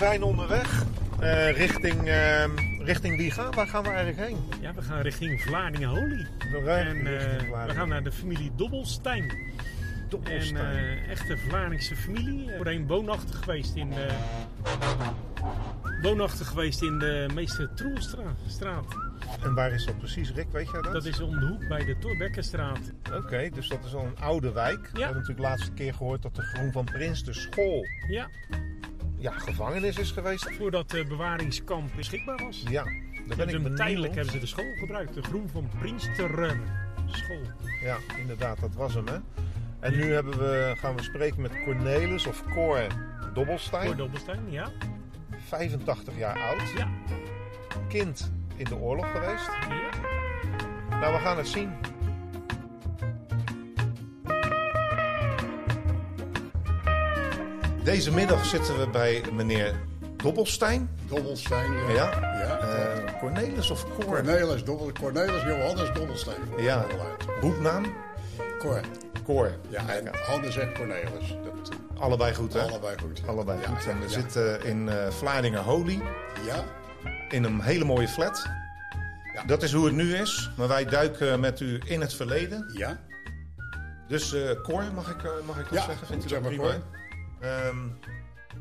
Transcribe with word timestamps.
We 0.00 0.06
zijn 0.06 0.22
onderweg. 0.22 0.84
Eh, 1.18 1.56
richting, 1.56 2.08
uh, 2.08 2.44
richting 2.78 3.16
wie 3.16 3.30
gaan 3.30 3.54
Waar 3.54 3.66
gaan 3.66 3.82
we 3.82 3.88
eigenlijk 3.88 4.28
heen? 4.28 4.38
Ja, 4.60 4.74
we 4.74 4.82
gaan 4.82 5.00
richting 5.00 5.40
Vlaardingen-Holy. 5.40 6.26
En 6.66 6.96
uh, 6.96 7.04
we 7.66 7.72
gaan 7.74 7.88
naar 7.88 8.02
de 8.02 8.12
familie 8.12 8.50
Dobbelstein. 8.56 9.32
Dobbelstein. 10.08 10.76
Een 10.76 10.98
uh, 10.98 11.10
echte 11.10 11.36
Vlaardingse 11.36 11.96
familie. 11.96 12.50
Voorheen 12.56 12.86
woonachtig 12.86 13.38
geweest 13.38 13.74
in 13.74 13.90
de, 13.90 14.08
woonachtig 16.02 16.48
geweest 16.48 16.82
in 16.82 16.98
de 16.98 17.26
meeste 17.34 17.70
Troelstraat. 17.74 18.86
En 19.42 19.54
waar 19.54 19.72
is 19.72 19.84
dat 19.84 19.98
precies, 19.98 20.32
Rick? 20.32 20.46
Weet 20.52 20.70
jij 20.70 20.82
dat? 20.82 20.92
Dat 20.92 21.04
is 21.04 21.20
om 21.20 21.40
de 21.40 21.46
hoek 21.46 21.68
bij 21.68 21.84
de 21.84 21.98
Torbekkenstraat. 21.98 22.92
Oké, 23.14 23.50
dus 23.54 23.68
dat 23.68 23.84
is 23.84 23.94
al 23.94 24.04
een 24.04 24.18
oude 24.18 24.52
wijk. 24.52 24.80
Ja. 24.86 24.92
We 24.92 24.98
hebben 24.98 25.16
natuurlijk 25.16 25.36
de 25.36 25.42
laatste 25.42 25.72
keer 25.72 25.94
gehoord 25.94 26.22
dat 26.22 26.34
de 26.34 26.42
Groen 26.42 26.72
van 26.72 26.84
Prins, 26.84 27.24
de 27.24 27.32
school, 27.32 27.86
ja. 28.08 28.28
Ja, 29.20 29.32
gevangenis 29.32 29.98
is 29.98 30.10
geweest. 30.10 30.50
Voordat 30.56 30.92
het 30.92 31.08
bewaringskamp 31.08 31.90
beschikbaar 31.96 32.44
was. 32.44 32.62
Ja, 32.68 32.84
daar 33.26 33.36
ben 33.36 33.66
ik 33.66 33.76
Tijdelijk 33.76 34.14
hebben 34.14 34.32
ze 34.32 34.38
de 34.38 34.46
school 34.46 34.72
gebruikt, 34.78 35.14
de 35.14 35.22
Groen 35.22 35.48
van 35.48 35.68
Prinsteren 35.78 36.60
school. 37.06 37.42
Ja, 37.82 37.96
inderdaad, 38.18 38.60
dat 38.60 38.74
was 38.74 38.94
hem 38.94 39.06
hè. 39.06 39.16
En 39.80 39.96
nu 39.96 40.12
hebben 40.12 40.38
we, 40.38 40.72
gaan 40.76 40.96
we 40.96 41.02
spreken 41.02 41.42
met 41.42 41.62
Cornelis 41.64 42.26
of 42.26 42.44
Cor 42.52 42.86
Dobbelstein. 43.34 43.86
Cor 43.86 43.96
Dobbelstein, 43.96 44.50
ja. 44.50 44.70
85 45.46 46.16
jaar 46.18 46.38
oud. 46.38 46.70
Ja. 46.76 46.88
Kind 47.88 48.32
in 48.56 48.64
de 48.64 48.76
oorlog 48.76 49.10
geweest. 49.10 49.50
Ja. 49.68 50.98
Nou, 50.98 51.14
we 51.14 51.20
gaan 51.20 51.36
het 51.36 51.48
zien. 51.48 51.72
Deze 57.84 58.12
middag 58.12 58.46
zitten 58.46 58.78
we 58.78 58.88
bij 58.88 59.22
meneer 59.32 59.74
Dobbelstein. 60.16 60.90
Dobbelstein, 61.08 61.72
ja. 61.72 61.90
ja. 61.90 62.10
ja. 62.20 62.58
Uh, 62.62 63.18
Cornelis 63.18 63.70
of 63.70 63.86
Cor? 63.94 64.04
Cornelis, 64.04 64.64
Dobbel, 64.64 64.92
Cornelis 64.92 65.42
Johannes 65.42 65.92
Dobbelstein. 65.92 66.36
Ja. 66.58 66.86
Boeknaam? 67.40 67.84
Cor. 68.58 68.80
Cor. 69.24 69.52
Ja, 69.68 69.88
en 69.88 70.10
Hannes 70.26 70.56
en 70.56 70.74
Cornelis. 70.74 71.36
Dat, 71.44 71.70
allebei 71.98 72.34
goed, 72.34 72.52
hè? 72.52 72.60
Allebei 72.60 72.98
goed. 72.98 73.22
Allebei 73.26 73.66
goed. 73.66 73.86
en 73.86 74.00
we 74.00 74.08
zitten 74.08 74.64
in 74.64 74.86
uh, 74.86 75.08
Vlaardingen 75.08 75.62
Holy. 75.62 76.02
Ja. 76.46 76.64
In 77.28 77.44
een 77.44 77.60
hele 77.60 77.84
mooie 77.84 78.08
flat. 78.08 78.46
Ja. 79.34 79.44
Dat 79.44 79.62
is 79.62 79.72
hoe 79.72 79.84
het 79.84 79.94
nu 79.94 80.14
is. 80.14 80.50
Maar 80.56 80.68
wij 80.68 80.84
duiken 80.84 81.40
met 81.40 81.60
u 81.60 81.80
in 81.84 82.00
het 82.00 82.14
verleden. 82.14 82.72
Ja. 82.76 82.98
Dus 84.08 84.34
uh, 84.34 84.50
Cor, 84.62 84.84
mag 84.94 85.10
ik, 85.10 85.22
mag 85.46 85.58
ik 85.58 85.64
dat 85.64 85.78
ja, 85.78 85.84
zeggen? 85.84 86.06
Vindt 86.06 86.24
u 86.24 86.28
dat 86.28 86.42
prima? 86.42 86.74
Um, 87.42 87.98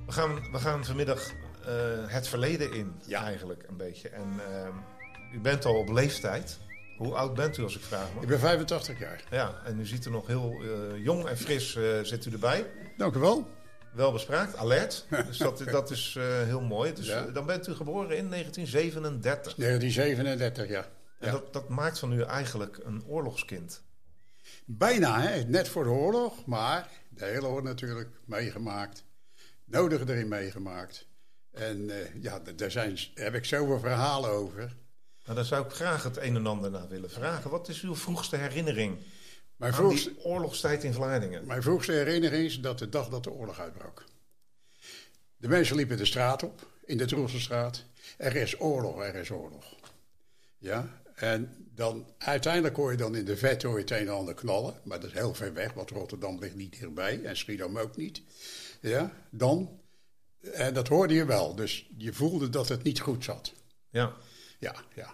we, 0.06 0.12
gaan, 0.12 0.52
we 0.52 0.58
gaan 0.58 0.86
vanmiddag 0.86 1.32
uh, 1.68 1.68
het 2.08 2.28
verleden 2.28 2.74
in, 2.74 2.94
ja. 3.06 3.24
eigenlijk 3.24 3.64
een 3.68 3.78
beetje. 3.78 4.10
En 4.10 4.34
uh, 4.50 5.34
u 5.34 5.40
bent 5.40 5.66
al 5.66 5.76
op 5.76 5.90
leeftijd. 5.90 6.58
Hoe 6.98 7.14
oud 7.14 7.34
bent 7.34 7.58
u 7.58 7.64
als 7.64 7.76
ik 7.76 7.82
vraag 7.82 8.14
mag? 8.14 8.24
Ik 8.24 8.30
ben 8.30 8.40
85 8.40 9.00
jaar. 9.00 9.24
Ja, 9.32 9.62
en 9.66 9.80
u 9.80 9.86
ziet 9.86 10.06
er 10.06 10.12
nog 10.12 10.28
heel 10.28 10.62
uh, 10.62 11.04
jong 11.04 11.26
en 11.26 11.38
fris 11.38 11.78
zit 12.04 12.26
u 12.26 12.32
erbij. 12.32 12.66
Dank 12.98 13.16
u 13.16 13.20
wel. 13.20 13.48
Wel 13.94 14.12
bespraakt, 14.12 14.56
alert. 14.56 15.06
Dus 15.28 15.38
dat, 15.38 15.64
dat 15.72 15.92
is 15.92 16.18
heel 16.46 16.62
mooi. 16.62 16.94
Dus 16.94 17.08
ja. 17.08 17.22
dan 17.22 17.46
bent 17.46 17.68
u 17.68 17.74
geboren 17.74 18.18
in 18.18 18.30
1937. 18.30 19.56
1937, 19.56 20.68
ja. 20.68 20.88
En 21.20 21.28
ja. 21.28 21.32
Dat, 21.32 21.54
dat 21.54 21.70
maakt 21.70 22.00
van 22.00 22.14
u 22.14 22.22
eigenlijk 22.22 22.80
een 22.84 23.04
oorlogskind. 23.08 23.82
Bijna, 24.72 25.22
hè? 25.22 25.44
net 25.44 25.68
voor 25.68 25.84
de 25.84 25.90
oorlog, 25.90 26.46
maar 26.46 26.90
de 27.10 27.26
hele 27.26 27.48
oorlog 27.48 27.64
natuurlijk 27.64 28.10
meegemaakt. 28.26 29.04
Nodige 29.64 30.14
erin 30.14 30.28
meegemaakt. 30.28 31.08
En 31.52 31.78
uh, 31.78 31.96
ja, 32.22 32.40
daar 32.56 32.72
zijn, 32.72 32.98
heb 33.14 33.34
ik 33.34 33.46
zoveel 33.46 33.80
verhalen 33.80 34.30
over. 34.30 34.76
Nou, 35.24 35.36
daar 35.36 35.46
zou 35.46 35.66
ik 35.66 35.72
graag 35.72 36.04
het 36.04 36.18
een 36.18 36.36
en 36.36 36.48
ander 36.48 36.72
naar 36.72 36.88
willen 36.88 37.10
vragen. 37.10 37.50
Wat 37.50 37.68
is 37.68 37.82
uw 37.82 37.96
vroegste 37.96 38.36
herinnering 38.36 38.98
mijn 39.56 39.72
aan 39.72 39.78
vroegste, 39.78 40.14
die 40.14 40.24
oorlogstijd 40.24 40.84
in 40.84 40.94
Vlaardingen? 40.94 41.46
Mijn 41.46 41.62
vroegste 41.62 41.92
herinnering 41.92 42.46
is 42.46 42.60
dat 42.60 42.80
de 42.80 42.90
dag 42.90 43.10
dat 43.10 43.24
de 43.24 43.32
oorlog 43.32 43.60
uitbrak. 43.60 44.04
De 45.38 45.48
mensen 45.48 45.76
liepen 45.76 45.98
de 45.98 46.06
straat 46.06 46.44
op, 46.44 46.68
in 46.86 46.98
de 46.98 47.06
Troelsenstraat. 47.06 47.84
Er 48.18 48.36
is 48.36 48.60
oorlog, 48.60 49.02
er 49.02 49.16
is 49.16 49.32
oorlog. 49.32 49.76
Ja, 50.58 51.02
en 51.20 51.68
dan 51.76 52.08
uiteindelijk 52.18 52.76
hoor 52.76 52.92
je 52.92 52.98
dan 52.98 53.16
in 53.16 53.26
de 53.26 53.38
vet 53.38 53.64
hoor 53.64 53.74
je 53.74 53.80
het 53.80 53.92
een 53.92 53.98
en 53.98 54.14
ander 54.14 54.34
knallen. 54.34 54.74
Maar 54.84 55.00
dat 55.00 55.10
is 55.10 55.16
heel 55.16 55.34
ver 55.34 55.54
weg, 55.54 55.74
want 55.74 55.90
Rotterdam 55.90 56.40
ligt 56.40 56.56
niet 56.56 56.72
dichtbij 56.72 57.24
en 57.24 57.38
Schiedam 57.38 57.78
ook 57.78 57.98
niet. 57.98 58.22
Ja, 58.82 59.14
dan. 59.30 59.80
En 60.54 60.74
dat 60.74 60.88
hoorde 60.88 61.14
je 61.14 61.26
wel. 61.26 61.56
Dus 61.56 61.90
je 61.98 62.14
voelde 62.14 62.50
dat 62.50 62.70
het 62.70 62.84
niet 62.84 63.00
goed 63.00 63.24
zat. 63.24 63.54
Ja. 63.90 64.14
Ja, 64.60 64.76
ja. 64.96 65.14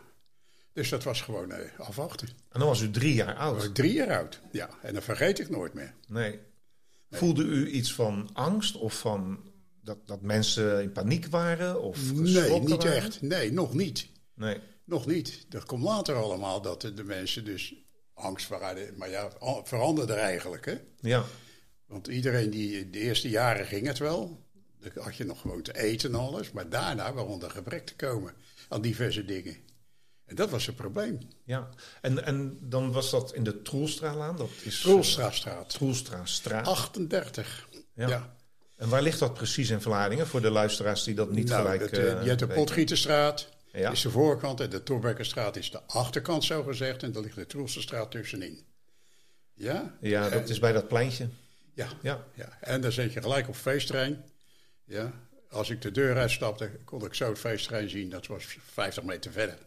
Dus 0.74 0.90
dat 0.90 1.04
was 1.04 1.22
gewoon 1.22 1.52
eh, 1.52 1.80
afwachten. 1.80 2.28
En 2.28 2.60
dan 2.60 2.68
was 2.68 2.82
u 2.82 2.92
drie 2.92 3.14
jaar 3.14 3.36
oud? 3.36 3.56
Was 3.56 3.70
drie 3.74 3.94
jaar 3.94 4.18
oud, 4.18 4.40
ja. 4.52 4.70
En 4.82 4.94
dat 4.94 5.04
vergeet 5.04 5.40
ik 5.40 5.50
nooit 5.50 5.74
meer. 5.74 5.94
Nee. 6.08 6.30
nee. 6.30 6.40
Voelde 7.20 7.44
u 7.44 7.70
iets 7.70 7.94
van 7.94 8.30
angst 8.34 8.76
of 8.76 9.00
van 9.00 9.52
dat, 9.82 9.98
dat 10.08 10.22
mensen 10.22 10.82
in 10.82 10.92
paniek 10.92 11.26
waren? 11.26 11.82
Of 11.82 12.14
nee, 12.14 12.60
niet 12.60 12.70
waren? 12.70 12.96
echt. 12.96 13.22
Nee, 13.22 13.52
nog 13.52 13.74
niet. 13.74 14.08
Nee. 14.34 14.60
Nog 14.86 15.06
niet. 15.06 15.46
Dat 15.50 15.66
komt 15.66 15.84
later 15.84 16.16
allemaal 16.16 16.62
dat 16.62 16.82
de 16.82 17.04
mensen 17.04 17.46
dus 17.46 17.74
angst 18.14 18.50
hadden. 18.50 18.98
Maar 18.98 19.10
ja, 19.10 19.30
veranderde 19.64 20.14
eigenlijk, 20.14 20.66
hè? 20.66 20.78
Ja. 21.00 21.24
Want 21.86 22.08
iedereen 22.08 22.50
die 22.50 22.90
de 22.90 23.00
eerste 23.00 23.30
jaren 23.30 23.66
ging 23.66 23.88
het 23.88 23.98
wel. 23.98 24.44
Dan 24.80 25.04
had 25.04 25.16
je 25.16 25.26
nog 25.26 25.42
gewoon 25.42 25.62
te 25.62 25.78
eten 25.78 26.14
en 26.14 26.20
alles. 26.20 26.52
Maar 26.52 26.70
daarna 26.70 27.14
begon 27.14 27.44
er 27.44 27.50
gebrek 27.50 27.86
te 27.86 27.96
komen 27.96 28.34
aan 28.70 28.82
diverse 28.82 29.26
dingen. 29.26 29.58
En 30.26 30.36
dat 30.36 30.50
was 30.50 30.66
het 30.66 30.76
probleem. 30.76 31.20
Ja, 31.44 31.70
en, 32.02 32.26
en 32.26 32.58
dan 32.62 32.92
was 32.92 33.10
dat 33.10 33.34
in 33.34 33.44
de 33.44 33.62
Troelstraalaan? 33.62 34.38
Dat 34.38 34.50
is 34.64 34.82
Troelstraatstraat. 34.82 35.70
Troelstraatstraat. 35.70 36.68
38. 36.68 37.68
Ja. 37.96 38.08
ja. 38.08 38.36
En 38.76 38.90
waar 38.90 39.02
ligt 39.02 39.20
dat 39.20 39.34
precies 39.34 39.70
in 39.70 39.82
Vlaardingen? 39.82 40.28
Voor 40.28 40.42
de 40.42 40.50
luisteraars 40.50 41.04
die 41.04 41.16
dat 41.16 41.32
niet 41.32 41.48
nou, 41.48 41.62
gelijk 41.62 41.82
het, 41.82 41.98
uh, 41.98 42.22
Je 42.22 42.28
hebt 42.28 42.40
de 42.40 42.48
Potgieterstraat. 42.48 43.50
Ja. 43.76 43.92
is 43.92 44.02
de 44.02 44.10
voorkant 44.10 44.60
en 44.60 44.70
de 44.70 44.84
Torbekkenstraat 44.84 45.56
is 45.56 45.72
de 45.72 45.82
achterkant, 45.88 46.44
zo 46.44 46.64
gezegd. 46.64 47.04
En 47.04 47.12
daar 47.12 47.22
ligt 47.22 47.36
de 47.36 47.46
Troelsenstraat 47.46 48.12
tussenin. 48.12 48.66
Ja? 49.54 49.98
Ja, 50.02 50.30
dat 50.30 50.42
en, 50.42 50.50
is 50.50 50.60
bij 50.60 50.72
dat 50.72 50.88
pleintje. 50.88 51.28
Ja, 51.74 51.88
ja. 52.02 52.26
ja. 52.34 52.58
En 52.62 52.82
dan 52.82 52.92
zit 52.92 53.14
je 53.14 53.22
gelijk 53.22 53.48
op 53.48 53.56
feestterrein. 53.56 54.24
Ja. 54.84 55.12
Als 55.50 55.70
ik 55.70 55.82
de 55.82 55.92
deur 55.92 56.18
uitstapte, 56.18 56.72
kon 56.86 57.06
ik 57.06 57.14
zo 57.14 57.30
het 57.30 57.40
feestterrein 57.40 57.90
zien. 57.90 58.10
Dat 58.10 58.28
was 58.28 58.58
50 58.64 59.04
meter 59.04 59.32
verder. 59.32 59.58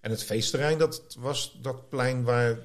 En 0.00 0.10
het 0.10 0.24
feestterrein, 0.24 0.78
dat 0.78 1.16
was 1.18 1.58
dat 1.62 1.88
plein 1.88 2.24
waar 2.24 2.58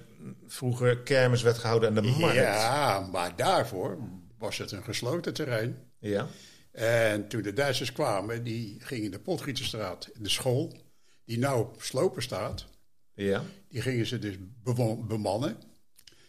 vroeger 0.48 1.00
kermis 1.00 1.42
werd 1.42 1.58
gehouden 1.58 1.90
en 1.90 1.96
de 2.04 2.16
markt. 2.20 2.36
Ja, 2.36 3.00
maar 3.00 3.36
daarvoor 3.36 3.98
was 4.38 4.58
het 4.58 4.72
een 4.72 4.84
gesloten 4.84 5.34
terrein. 5.34 5.92
Ja. 6.00 6.28
En 6.72 7.28
toen 7.28 7.42
de 7.42 7.54
Duitsers 7.54 7.92
kwamen, 7.92 8.44
die 8.44 8.78
gingen 8.80 9.12
de 9.12 9.20
Potgieterstraat, 9.20 10.10
de 10.16 10.30
school, 10.30 10.83
die 11.26 11.38
nou 11.38 11.60
op 11.60 11.82
slopen 11.82 12.22
staat, 12.22 12.66
ja. 13.14 13.44
die 13.70 13.82
gingen 13.82 14.06
ze 14.06 14.20
dus 14.20 14.36
bemannen. 15.08 15.58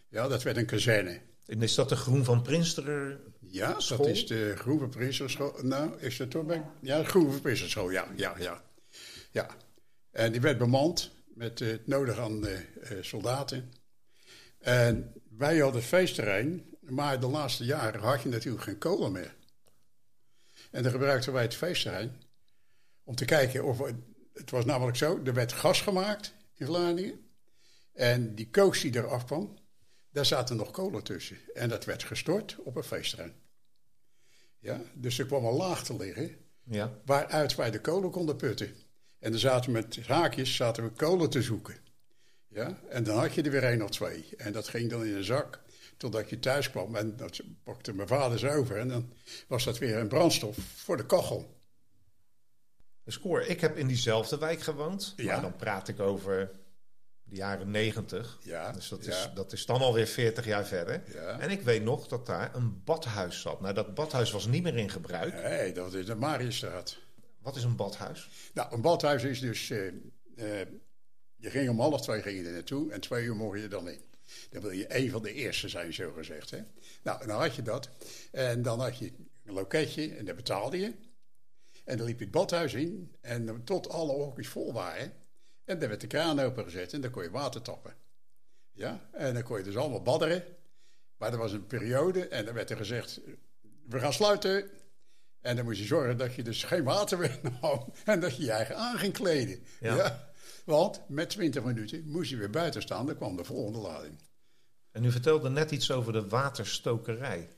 Ja, 0.09 0.29
dat 0.29 0.43
werd 0.43 0.57
een 0.57 0.67
kazerne. 0.67 1.21
En 1.47 1.63
is 1.63 1.75
dat 1.75 1.89
de 1.89 1.97
Groen 1.97 2.25
van 2.25 2.43
Prinsterer 2.43 3.21
Ja, 3.41 3.81
school? 3.81 3.99
dat 3.99 4.07
is 4.07 4.27
de 4.27 4.55
Groen 4.57 4.79
van 4.79 4.91
Prinsterschool. 4.91 5.59
Nou, 5.63 6.01
is 6.01 6.17
dat 6.17 6.31
toch 6.31 6.45
bij? 6.45 6.63
Ja, 6.81 6.99
de 6.99 7.05
Groen 7.05 7.31
van 7.31 7.41
Prinsterschool, 7.41 7.91
ja, 7.91 8.09
ja, 8.17 8.35
ja. 8.39 8.63
Ja. 9.31 9.57
En 10.11 10.33
die 10.33 10.41
werd 10.41 10.59
bemand 10.59 11.11
met 11.27 11.61
uh, 11.61 11.71
het 11.71 11.87
nodig 11.87 12.19
aan 12.19 12.47
uh, 12.47 12.59
soldaten. 13.01 13.73
En 14.59 15.13
wij 15.29 15.59
hadden 15.59 15.81
het 15.81 15.91
feestterrein, 15.91 16.65
maar 16.81 17.21
de 17.21 17.27
laatste 17.27 17.65
jaren 17.65 18.01
had 18.01 18.23
je 18.23 18.29
natuurlijk 18.29 18.65
geen 18.65 18.79
kolen 18.79 19.13
meer. 19.13 19.35
En 20.71 20.83
dan 20.83 20.93
gebruikten 20.93 21.33
wij 21.33 21.43
het 21.43 21.55
feestterrein 21.55 22.23
om 23.05 23.15
te 23.15 23.25
kijken 23.25 23.65
of... 23.65 23.81
Het 24.35 24.51
was 24.51 24.65
namelijk 24.65 24.97
zo, 24.97 25.21
er 25.25 25.35
werd 25.35 25.53
gas 25.53 25.81
gemaakt 25.81 26.35
in 26.55 26.67
Vlaanderen. 26.67 27.21
En 27.93 28.35
die 28.35 28.51
koos 28.51 28.81
die 28.81 28.97
eraf 28.97 29.25
kwam, 29.25 29.59
daar 30.11 30.27
zaten 30.27 30.57
nog 30.57 30.71
kolen 30.71 31.03
tussen. 31.03 31.37
En 31.55 31.69
dat 31.69 31.85
werd 31.85 32.03
gestort 32.03 32.57
op 32.65 32.77
een 32.77 32.83
feestterrein. 32.83 33.35
Ja, 34.59 34.81
dus 34.95 35.19
er 35.19 35.27
kwam 35.27 35.45
een 35.45 35.53
laag 35.53 35.85
te 35.85 35.97
liggen 35.97 36.37
ja. 36.65 37.01
waaruit 37.05 37.55
wij 37.55 37.71
de 37.71 37.81
kolen 37.81 38.11
konden 38.11 38.37
putten. 38.37 38.75
En 39.19 39.31
dan 39.31 39.41
zaten 39.41 39.73
we 39.73 39.79
met 39.79 40.07
haakjes 40.07 40.57
zaten 40.57 40.85
we 40.85 40.91
kolen 40.91 41.31
te 41.31 41.43
zoeken. 41.43 41.77
Ja, 42.49 42.81
en 42.89 43.05
dan 43.05 43.19
had 43.19 43.35
je 43.35 43.43
er 43.43 43.51
weer 43.51 43.65
één 43.65 43.83
of 43.83 43.91
twee. 43.91 44.25
En 44.37 44.53
dat 44.53 44.69
ging 44.69 44.91
dan 44.91 45.05
in 45.05 45.15
een 45.15 45.25
zak 45.25 45.61
totdat 45.97 46.31
je 46.31 46.39
thuis 46.39 46.71
kwam. 46.71 46.97
En 46.97 47.17
dat 47.17 47.41
pakte 47.63 47.93
mijn 47.93 48.09
vader 48.09 48.39
zo 48.39 48.49
over. 48.49 48.77
En 48.77 48.89
dan 48.89 49.13
was 49.49 49.65
dat 49.65 49.79
weer 49.79 49.97
een 49.97 50.09
brandstof 50.09 50.57
voor 50.57 50.97
de 50.97 51.07
kachel. 51.07 51.63
Cor, 53.21 53.47
ik 53.47 53.61
heb 53.61 53.77
in 53.77 53.87
diezelfde 53.87 54.39
wijk 54.39 54.61
gewoond. 54.61 55.13
Ja. 55.17 55.33
Maar 55.33 55.43
dan 55.43 55.57
praat 55.57 55.89
ik 55.89 56.01
over 56.01 56.51
de 57.23 57.37
jaren 57.37 57.71
90. 57.71 58.39
Ja, 58.43 58.73
dus 58.73 58.89
dat 58.89 59.07
is, 59.07 59.31
dat 59.35 59.53
is 59.53 59.67
dan 59.67 59.81
alweer 59.81 60.07
40 60.07 60.45
jaar 60.45 60.67
verder. 60.67 61.03
Ja. 61.13 61.39
En 61.39 61.51
ik 61.51 61.63
weet 61.63 61.83
nog 61.83 62.09
dat 62.09 62.27
daar 62.27 62.55
een 62.55 62.83
badhuis 62.85 63.41
zat. 63.41 63.61
Nou, 63.61 63.75
dat 63.75 63.95
badhuis 63.95 64.31
was 64.31 64.47
niet 64.47 64.63
meer 64.63 64.77
in 64.77 64.91
gebruik. 64.91 65.35
Nee, 65.35 65.73
dat 65.73 65.95
is 65.95 66.07
de 66.07 66.15
Mariëstraat. 66.15 66.99
Wat 67.39 67.57
is 67.57 67.65
een 67.65 67.77
badhuis? 67.77 68.29
Nou, 68.55 68.75
een 68.75 68.81
badhuis 68.81 69.23
is 69.23 69.41
dus... 69.41 69.71
Uh, 69.71 69.91
je 71.37 71.51
ging 71.51 71.69
om 71.69 71.81
half 71.81 72.03
twee 72.03 72.23
ging 72.23 72.39
je 72.39 72.47
er 72.47 72.53
naartoe 72.53 72.93
en 72.93 73.01
twee 73.01 73.25
uur 73.25 73.37
mocht 73.37 73.61
je 73.61 73.69
dan 73.69 73.89
in. 73.89 74.01
Dan 74.51 74.63
wil 74.63 74.71
je 74.71 74.97
een 74.97 75.11
van 75.11 75.23
de 75.23 75.33
eerste 75.33 75.69
zijn, 75.69 75.95
zo 75.95 76.13
gezegd. 76.13 76.51
Hè? 76.51 76.59
Nou, 77.03 77.27
dan 77.27 77.41
had 77.41 77.55
je 77.55 77.63
dat. 77.63 77.91
En 78.33 78.63
dan 78.63 78.81
had 78.81 78.99
je 78.99 79.13
een 79.45 79.55
loketje 79.55 80.15
en 80.15 80.25
daar 80.25 80.35
betaalde 80.35 80.79
je. 80.79 80.93
En 81.85 81.97
dan 81.97 82.07
liep 82.07 82.19
je 82.19 82.25
het 82.25 82.35
badhuis 82.35 82.75
in 82.75 83.15
en 83.21 83.65
tot 83.65 83.89
alle 83.89 84.13
hokjes 84.13 84.49
vol 84.49 84.73
waren. 84.73 85.13
En 85.65 85.79
dan 85.79 85.89
werd 85.89 86.01
de 86.01 86.07
kraan 86.07 86.41
opengezet 86.41 86.93
en 86.93 87.01
dan 87.01 87.11
kon 87.11 87.23
je 87.23 87.31
water 87.31 87.63
tappen. 87.63 87.95
Ja, 88.73 89.09
en 89.13 89.35
dan 89.35 89.43
kon 89.43 89.59
je 89.59 89.65
dus 89.65 89.77
allemaal 89.77 90.03
badderen. 90.03 90.45
Maar 91.17 91.33
er 91.33 91.39
was 91.39 91.53
een 91.53 91.67
periode 91.67 92.29
en 92.29 92.45
dan 92.45 92.55
werd 92.55 92.71
er 92.71 92.77
gezegd, 92.77 93.21
we 93.89 93.99
gaan 93.99 94.13
sluiten. 94.13 94.71
En 95.41 95.57
dan 95.57 95.65
moest 95.65 95.79
je 95.79 95.85
zorgen 95.85 96.17
dat 96.17 96.35
je 96.35 96.43
dus 96.43 96.65
geen 96.65 96.85
water 96.85 97.19
meer 97.19 97.41
nam 97.61 97.93
en 98.05 98.21
dat 98.21 98.37
je 98.37 98.45
je 98.45 98.51
eigen 98.51 98.77
aan 98.77 98.99
ging 98.99 99.13
kleden. 99.13 99.65
Ja. 99.81 100.33
Want 100.65 101.01
met 101.09 101.31
20 101.31 101.65
minuten 101.65 102.09
moest 102.09 102.31
je 102.31 102.37
weer 102.37 102.51
buiten 102.51 102.83
staan, 102.83 103.07
dan 103.07 103.17
kwam 103.17 103.37
de 103.37 103.45
volgende 103.45 103.79
lading. 103.79 104.19
En 104.91 105.05
u 105.05 105.11
vertelde 105.11 105.49
net 105.49 105.71
iets 105.71 105.91
over 105.91 106.13
de 106.13 106.29
waterstokerij. 106.29 107.49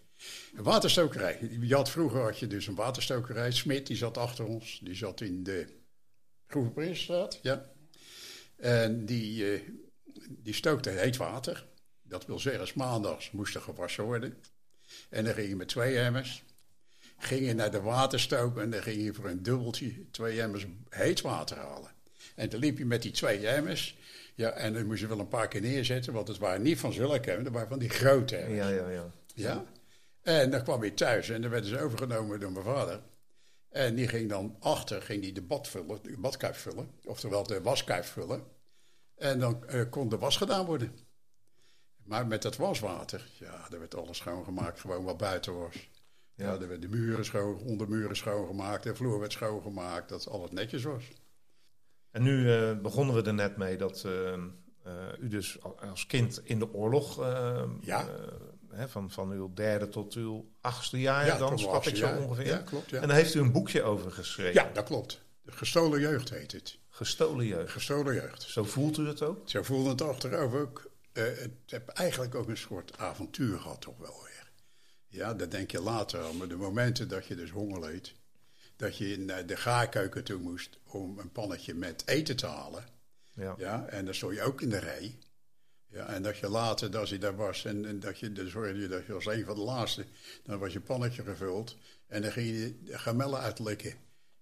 Een 0.55 0.63
waterstokerij. 0.63 1.59
Je 1.61 1.75
had, 1.75 1.91
vroeger 1.91 2.21
had 2.21 2.39
je 2.39 2.47
dus 2.47 2.67
een 2.67 2.75
waterstokerij. 2.75 3.51
Smit, 3.51 3.87
die 3.87 3.97
zat 3.97 4.19
achter 4.19 4.45
ons. 4.45 4.81
Die 4.83 4.95
zat 4.95 5.21
in 5.21 5.43
de 5.43 5.67
Groevenprinsenstraat. 6.47 7.39
Ja. 7.43 7.71
En 8.57 9.07
die, 9.07 9.45
uh, 9.45 9.61
die 10.29 10.55
stookte 10.55 10.91
heet 10.91 11.17
water. 11.17 11.67
Dat 12.03 12.27
wil 12.27 12.39
zeggen, 12.39 12.69
maandags 12.75 13.31
moest 13.31 13.55
er 13.55 13.61
gewassen 13.61 14.05
worden. 14.05 14.37
En 15.09 15.25
dan 15.25 15.35
ging 15.35 15.49
je 15.49 15.57
met 15.57 15.69
twee 15.69 15.99
emmers. 15.99 16.43
Ging 17.19 17.47
je 17.47 17.55
naar 17.55 17.71
de 17.71 17.81
waterstook 17.81 18.59
en 18.59 18.71
dan 18.71 18.83
ging 18.83 19.03
je 19.03 19.15
voor 19.15 19.29
een 19.29 19.43
dubbeltje 19.43 20.11
twee 20.11 20.41
emmers 20.41 20.67
heet 20.89 21.21
water 21.21 21.57
halen. 21.57 21.91
En 22.35 22.49
dan 22.49 22.61
liep 22.61 22.79
je 22.79 22.85
met 22.85 23.03
die 23.03 23.13
twee 23.13 23.47
emmers. 23.49 23.97
Ja, 24.35 24.51
en 24.51 24.73
dan 24.73 24.87
moest 24.87 25.01
je 25.01 25.07
wel 25.07 25.19
een 25.19 25.29
paar 25.29 25.49
keer 25.49 25.61
neerzetten, 25.61 26.13
want 26.13 26.29
het 26.29 26.39
waren 26.39 26.63
niet 26.63 26.79
van 26.79 26.93
zulke 26.93 27.31
emmers, 27.31 27.45
dat 27.45 27.53
waren 27.53 27.69
van 27.69 27.79
die 27.79 27.89
grote 27.89 28.37
emmers. 28.37 28.59
Ja, 28.59 28.69
ja, 28.69 28.89
ja. 28.89 29.11
Ja? 29.35 29.65
En 30.27 30.51
dan 30.51 30.63
kwam 30.63 30.81
hij 30.81 30.91
thuis 30.91 31.29
en 31.29 31.43
dan 31.43 31.51
werden 31.51 31.71
ze 31.71 31.81
overgenomen 31.81 32.41
door 32.41 32.53
mijn 32.53 32.65
vader. 32.65 33.01
En 33.69 33.95
die 33.95 34.09
ging 34.09 34.29
dan 34.29 34.57
achter 34.61 35.03
ging 35.03 35.23
die 35.23 35.33
de 35.33 35.43
bad 35.43 35.69
vullen, 35.69 35.99
de 36.03 36.19
badkuip 36.19 36.55
vullen, 36.55 36.91
oftewel 37.05 37.43
de 37.43 37.63
waskuip 37.63 38.05
vullen. 38.05 38.45
En 39.17 39.39
dan 39.39 39.65
uh, 39.71 39.83
kon 39.91 40.09
de 40.09 40.19
was 40.19 40.37
gedaan 40.37 40.67
worden. 40.67 40.99
Maar 42.05 42.27
met 42.27 42.43
dat 42.43 42.57
waswater, 42.57 43.29
ja, 43.39 43.67
er 43.71 43.79
werd 43.79 43.97
alles 43.97 44.17
schoongemaakt, 44.17 44.81
gewoon 44.81 45.05
wat 45.05 45.17
buiten 45.17 45.59
was. 45.59 45.91
Ja, 46.35 46.45
ja 46.45 46.53
er 46.53 46.69
werden 46.69 46.81
de 46.81 46.97
muren 46.97 47.25
schoon, 47.25 47.59
ondermuren 47.59 48.17
schoongemaakt, 48.17 48.83
de 48.83 48.95
vloer 48.95 49.19
werd 49.19 49.33
schoongemaakt, 49.33 50.09
dat 50.09 50.29
alles 50.29 50.51
netjes 50.51 50.83
was. 50.83 51.05
En 52.11 52.23
nu 52.23 52.39
uh, 52.39 52.81
begonnen 52.81 53.15
we 53.15 53.23
er 53.23 53.35
net 53.35 53.57
mee 53.57 53.77
dat 53.77 54.05
uh, 54.07 54.33
u 55.21 55.29
dus 55.29 55.63
als 55.63 56.07
kind 56.07 56.41
in 56.45 56.59
de 56.59 56.73
oorlog 56.73 57.17
ja 57.81 58.09
van, 58.89 59.11
van 59.11 59.31
uw 59.31 59.53
derde 59.55 59.89
tot 59.89 60.15
uw 60.15 60.51
achtste 60.61 61.01
jaar, 61.01 61.39
dan 61.39 61.59
schat 61.59 61.87
ik 61.87 61.97
zo 61.97 62.17
ongeveer. 62.17 62.47
Ja, 62.47 62.59
klopt. 62.59 62.91
Ja. 62.91 63.01
En 63.01 63.09
daar 63.09 63.17
heeft 63.17 63.35
u 63.35 63.41
een 63.41 63.53
boekje 63.53 63.83
over 63.83 64.11
geschreven. 64.11 64.55
Ja, 64.55 64.71
dat 64.73 64.85
klopt. 64.85 65.25
Gestolen 65.47 66.01
jeugd 66.01 66.31
heet 66.31 66.53
het. 66.53 66.79
Gestolen 66.89 67.47
jeugd. 67.47 67.73
Gestolen 67.73 68.15
jeugd. 68.15 68.43
Zo 68.43 68.65
voelt 68.65 68.99
u 68.99 69.07
het 69.07 69.23
ook? 69.23 69.51
Zo 69.51 69.63
voelde 69.63 69.89
het 69.89 70.03
achterover 70.03 70.61
ook. 70.61 70.91
Uh, 71.13 71.25
het 71.25 71.51
heb 71.67 71.89
eigenlijk 71.89 72.35
ook 72.35 72.49
een 72.49 72.57
soort 72.57 72.99
avontuur 72.99 73.59
gehad, 73.59 73.81
toch 73.81 73.99
wel 73.99 74.23
weer. 74.25 74.51
Ja, 75.09 75.35
dat 75.35 75.51
denk 75.51 75.71
je 75.71 75.81
later. 75.81 76.35
Maar 76.35 76.49
de 76.49 76.57
momenten 76.57 77.09
dat 77.09 77.27
je 77.27 77.35
dus 77.35 77.51
honger 77.51 77.81
leed, 77.81 78.15
dat 78.77 78.97
je 78.97 79.19
naar 79.19 79.47
de 79.47 79.57
gaarkeuken 79.57 80.25
toe 80.25 80.39
moest 80.39 80.79
om 80.87 81.19
een 81.19 81.33
pannetje 81.33 81.75
met 81.75 82.03
eten 82.07 82.37
te 82.37 82.47
halen. 82.47 82.85
Ja. 83.35 83.55
ja 83.59 83.87
en 83.87 84.05
dan 84.05 84.15
stond 84.15 84.35
je 84.35 84.43
ook 84.43 84.61
in 84.61 84.71
de 84.71 84.79
rij. 84.79 85.19
Ja, 85.97 86.07
en 86.07 86.23
dat 86.23 86.37
je 86.37 86.49
later, 86.49 86.99
als 86.99 87.11
hij 87.11 87.19
daar 87.19 87.37
was, 87.37 87.65
en, 87.65 87.85
en 87.85 88.01
dat 88.01 88.19
je, 88.19 88.33
dan 88.33 88.49
zorgde 88.49 88.79
je 88.79 88.89
dat 88.89 89.07
je 89.07 89.13
als 89.13 89.27
een 89.27 89.45
van 89.45 89.55
de 89.55 89.61
laatste, 89.61 90.05
dan 90.43 90.59
was 90.59 90.73
je 90.73 90.81
pannetje 90.81 91.23
gevuld. 91.23 91.77
En 92.07 92.23
dan 92.23 92.33
ging 92.33 92.47
je 92.47 92.83
de 92.83 92.99
gamellen 92.99 93.41
uitlikken 93.41 93.95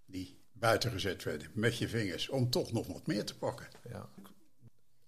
die 0.06 0.39
buiten 0.53 0.91
gezet 0.91 1.23
werden 1.23 1.51
met 1.53 1.79
je 1.79 1.89
vingers, 1.89 2.29
om 2.29 2.51
toch 2.51 2.73
nog 2.73 2.87
wat 2.87 3.06
meer 3.06 3.25
te 3.25 3.39
pakken. 3.39 3.69
Ja. 3.89 4.09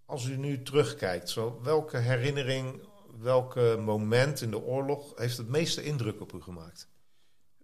Als 0.04 0.26
u 0.26 0.36
nu 0.36 0.62
terugkijkt, 0.62 1.28
zo, 1.28 1.60
welke 1.62 1.96
herinnering, 1.96 2.88
welke 3.18 3.76
moment 3.80 4.40
in 4.40 4.50
de 4.50 4.60
oorlog 4.60 5.18
heeft 5.18 5.36
het 5.36 5.48
meeste 5.48 5.82
indruk 5.82 6.20
op 6.20 6.32
u 6.32 6.42
gemaakt? 6.42 6.88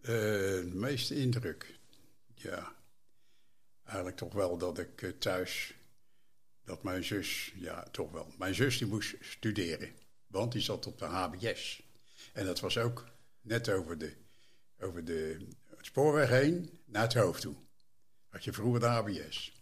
Uh, 0.00 0.14
het 0.56 0.74
meeste 0.74 1.14
indruk, 1.14 1.78
ja. 2.34 2.74
Eigenlijk 3.84 4.16
toch 4.16 4.32
wel 4.32 4.58
dat 4.58 4.78
ik 4.78 5.02
uh, 5.02 5.10
thuis 5.18 5.74
dat 6.64 6.82
mijn 6.82 7.04
zus, 7.04 7.52
ja 7.56 7.82
toch 7.90 8.10
wel, 8.10 8.32
mijn 8.38 8.54
zus 8.54 8.78
die 8.78 8.86
moest 8.86 9.14
studeren. 9.20 9.90
Want 10.26 10.52
die 10.52 10.62
zat 10.62 10.86
op 10.86 10.98
de 10.98 11.04
HBS. 11.04 11.82
En 12.32 12.44
dat 12.44 12.60
was 12.60 12.78
ook 12.78 13.06
net 13.40 13.68
over 13.68 13.98
de, 13.98 14.12
over 14.80 15.04
de 15.04 15.46
spoorweg 15.80 16.28
heen 16.28 16.80
naar 16.84 17.02
het 17.02 17.14
hoofd 17.14 17.40
toe. 17.40 17.54
Had 18.28 18.44
je 18.44 18.52
vroeger 18.52 18.80
de 18.80 18.86
HBS. 18.86 19.60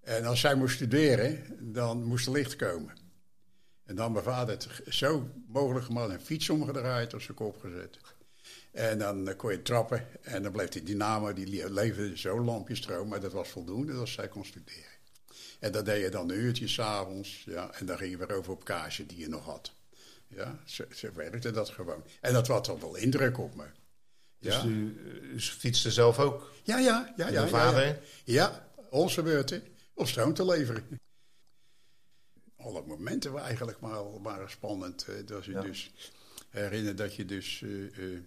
En 0.00 0.24
als 0.24 0.40
zij 0.40 0.54
moest 0.54 0.74
studeren, 0.74 1.56
dan 1.72 2.04
moest 2.04 2.26
er 2.26 2.32
licht 2.32 2.56
komen. 2.56 2.96
En 3.84 3.96
dan 3.96 4.12
mijn 4.12 4.24
vader 4.24 4.54
het 4.54 4.94
zo 4.94 5.30
mogelijk 5.46 5.84
gemaakt, 5.84 6.12
een 6.12 6.20
fiets 6.20 6.50
omgedraaid, 6.50 7.14
op 7.14 7.20
zijn 7.20 7.36
kop 7.36 7.58
gezet. 7.58 7.98
En 8.72 8.98
dan 8.98 9.36
kon 9.36 9.50
je 9.50 9.62
trappen 9.62 10.24
en 10.24 10.42
dan 10.42 10.52
bleef 10.52 10.68
die 10.68 10.82
dynamo, 10.82 11.32
die 11.32 11.70
leverde 11.70 12.18
zo 12.18 12.40
lampjes 12.40 12.78
stroom, 12.78 13.08
maar 13.08 13.20
dat 13.20 13.32
was 13.32 13.48
voldoende 13.48 13.92
als 13.92 14.12
zij 14.12 14.28
kon 14.28 14.44
studeren. 14.44 14.97
En 15.58 15.72
dat 15.72 15.84
deed 15.84 16.02
je 16.02 16.10
dan 16.10 16.30
een 16.30 16.38
uurtje 16.38 16.68
s'avonds. 16.68 17.42
Ja, 17.44 17.70
en 17.72 17.86
dan 17.86 17.96
ging 17.96 18.10
je 18.10 18.16
weer 18.16 18.32
over 18.32 18.52
op 18.52 18.64
kaasje 18.64 19.06
die 19.06 19.18
je 19.18 19.28
nog 19.28 19.44
had. 19.44 19.72
Ja, 20.26 20.58
zo, 20.64 20.84
zo 20.90 21.12
werkte 21.12 21.50
dat 21.50 21.68
gewoon. 21.68 22.04
En 22.20 22.32
dat 22.32 22.46
had 22.46 22.64
toch 22.64 22.80
wel 22.80 22.96
indruk 22.96 23.38
op 23.38 23.54
me. 23.54 23.64
Dus 24.38 24.54
ja. 24.54 24.64
u, 24.64 25.00
u 25.32 25.40
fietste 25.40 25.90
zelf 25.90 26.18
ook? 26.18 26.52
Ja, 26.62 26.78
ja, 26.78 27.14
ja. 27.16 27.28
ja, 27.28 27.48
vader? 27.48 27.86
Ja, 27.86 27.98
ja. 28.24 28.68
onze 28.90 29.22
beurten 29.22 29.62
om 29.94 30.06
stroom 30.06 30.34
te 30.34 30.44
leveren. 30.44 31.00
Alle 32.56 32.82
momenten 32.86 33.32
waren 33.32 33.46
eigenlijk 33.46 33.80
maar, 33.80 34.22
waren 34.22 34.50
spannend. 34.50 35.06
Dat 35.24 35.44
je 35.44 35.60
dus 35.60 35.90
herinnert 36.50 36.98
dat 36.98 37.14
je 37.14 37.24
dus... 37.24 37.60
Uh, 37.60 37.96
uh, 37.98 38.20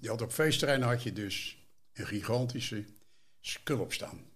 je 0.00 0.08
had 0.08 0.22
op 0.22 0.32
feestterrein 0.32 0.82
had 0.82 1.02
je 1.02 1.12
dus 1.12 1.66
een 1.92 2.06
gigantische 2.06 2.84
skulp 3.40 3.92
staan. 3.92 4.26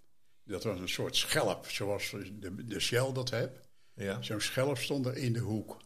Dat 0.44 0.64
was 0.64 0.78
een 0.78 0.88
soort 0.88 1.16
schelp, 1.16 1.70
zoals 1.70 2.10
de, 2.10 2.64
de 2.64 2.80
Shell 2.80 3.12
dat 3.12 3.30
heb. 3.30 3.60
Ja. 3.94 4.22
Zo'n 4.22 4.40
schelp 4.40 4.78
stond 4.78 5.06
er 5.06 5.16
in 5.16 5.32
de 5.32 5.38
hoek. 5.38 5.76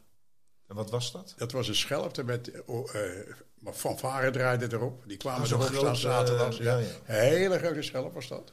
En 0.66 0.74
wat 0.74 0.90
was 0.90 1.12
dat? 1.12 1.34
Dat 1.36 1.52
was 1.52 1.68
een 1.68 1.74
schelp, 1.74 2.22
met 2.24 2.50
uh, 2.68 3.72
fanfare 3.74 4.30
draaide 4.30 4.72
erop. 4.72 5.02
Die 5.06 5.16
kwamen 5.16 5.54
oh, 5.54 5.60
erop 5.60 5.74
staan 5.74 5.96
zaterdag. 5.96 6.58
ja, 6.58 6.80
hele 7.04 7.58
grote 7.58 7.82
schelp 7.82 8.14
was 8.14 8.28
dat. 8.28 8.52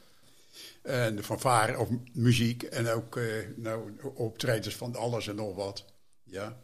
En 0.81 1.15
de 1.15 1.24
fanfare, 1.24 1.79
of 1.79 1.89
muziek, 2.13 2.63
en 2.63 2.88
ook 2.88 3.15
uh, 3.15 3.48
nou, 3.55 3.91
optredens 4.13 4.75
van 4.75 4.95
alles 4.95 5.27
en 5.27 5.36
nog 5.36 5.55
wat. 5.55 5.86
Ja. 6.24 6.62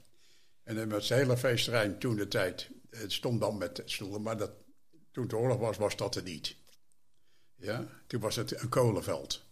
En 0.64 0.76
dan 0.76 0.90
het 0.90 1.10
hele 1.10 1.38
feestterrein 1.38 2.00
toen 2.00 2.16
de 2.16 2.28
tijd, 2.28 2.70
het 2.90 3.14
stond 3.14 3.40
dan 3.40 3.58
met 3.58 3.82
stoelen, 3.86 4.22
maar 4.22 4.38
dat, 4.38 4.52
toen 5.12 5.24
het 5.24 5.34
oorlog 5.34 5.58
was, 5.58 5.78
was 5.78 5.96
dat 5.96 6.16
er 6.16 6.24
niet. 6.24 6.56
Ja? 7.60 7.88
Toen 8.08 8.22
was 8.22 8.36
het 8.36 8.62
een 8.62 8.70
kolenveld. 8.70 9.46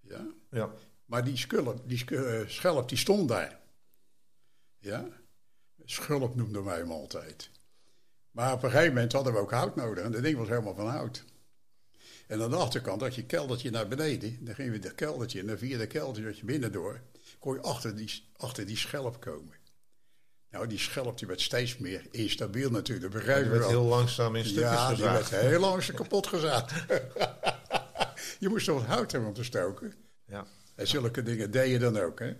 Ja? 0.00 0.26
Ja. 0.50 0.70
Maar 1.04 1.24
die, 1.24 1.36
skulp, 1.36 1.82
die 1.88 2.04
uh, 2.10 2.48
schelp 2.48 2.88
die 2.88 2.98
stond 2.98 3.28
daar. 3.28 3.60
Ja? 4.78 5.08
Schulp 5.84 6.34
noemden 6.34 6.64
wij 6.64 6.78
hem 6.78 6.90
altijd. 6.90 7.50
Maar 8.30 8.52
op 8.52 8.62
een 8.62 8.70
gegeven 8.70 8.94
moment 8.94 9.12
hadden 9.12 9.32
we 9.32 9.38
ook 9.38 9.50
hout 9.50 9.76
nodig. 9.76 10.04
En 10.04 10.12
dat 10.12 10.22
ding 10.22 10.38
was 10.38 10.48
helemaal 10.48 10.74
van 10.74 10.88
hout. 10.88 11.24
En 12.26 12.42
aan 12.42 12.50
de 12.50 12.56
achterkant 12.56 13.00
had 13.00 13.14
je 13.14 13.24
keldertje 13.24 13.70
naar 13.70 13.88
beneden. 13.88 14.44
Dan 14.44 14.54
ging 14.54 14.72
je 14.72 14.78
dat 14.78 14.94
keldertje. 14.94 15.40
En 15.40 15.46
dan 15.46 15.58
via 15.58 15.78
dat 15.78 15.86
keldertje 15.86 16.24
dat 16.24 16.38
je 16.38 16.44
binnendoor. 16.44 17.00
kon 17.38 17.54
je 17.54 17.60
achter 17.60 17.96
die, 17.96 18.28
achter 18.36 18.66
die 18.66 18.76
schelp 18.76 19.20
komen. 19.20 19.60
Nou, 20.50 20.66
die 20.66 20.78
schelp 20.78 21.18
die 21.18 21.28
werd 21.28 21.40
steeds 21.40 21.78
meer 21.78 22.06
instabiel 22.10 22.70
natuurlijk. 22.70 23.12
Begrijp 23.12 23.44
je 23.44 23.50
werd 23.50 23.66
heel 23.66 23.84
langzaam 23.84 24.36
in 24.36 24.44
stukjes 24.44 24.70
ja, 24.70 24.94
die 24.94 25.04
werd 25.04 25.30
heel 25.30 25.60
langzaam 25.60 25.96
kapot 25.96 26.26
gezaagd. 26.26 26.72
je 28.42 28.48
moest 28.48 28.66
wat 28.66 28.82
hout 28.82 29.12
hebben 29.12 29.28
om 29.28 29.34
te 29.34 29.44
stoken. 29.44 29.94
Ja. 30.26 30.46
En 30.74 30.86
zulke 30.86 31.22
dingen 31.22 31.50
deed 31.50 31.70
je 31.70 31.78
dan 31.78 31.98
ook, 31.98 32.18
hè? 32.18 32.36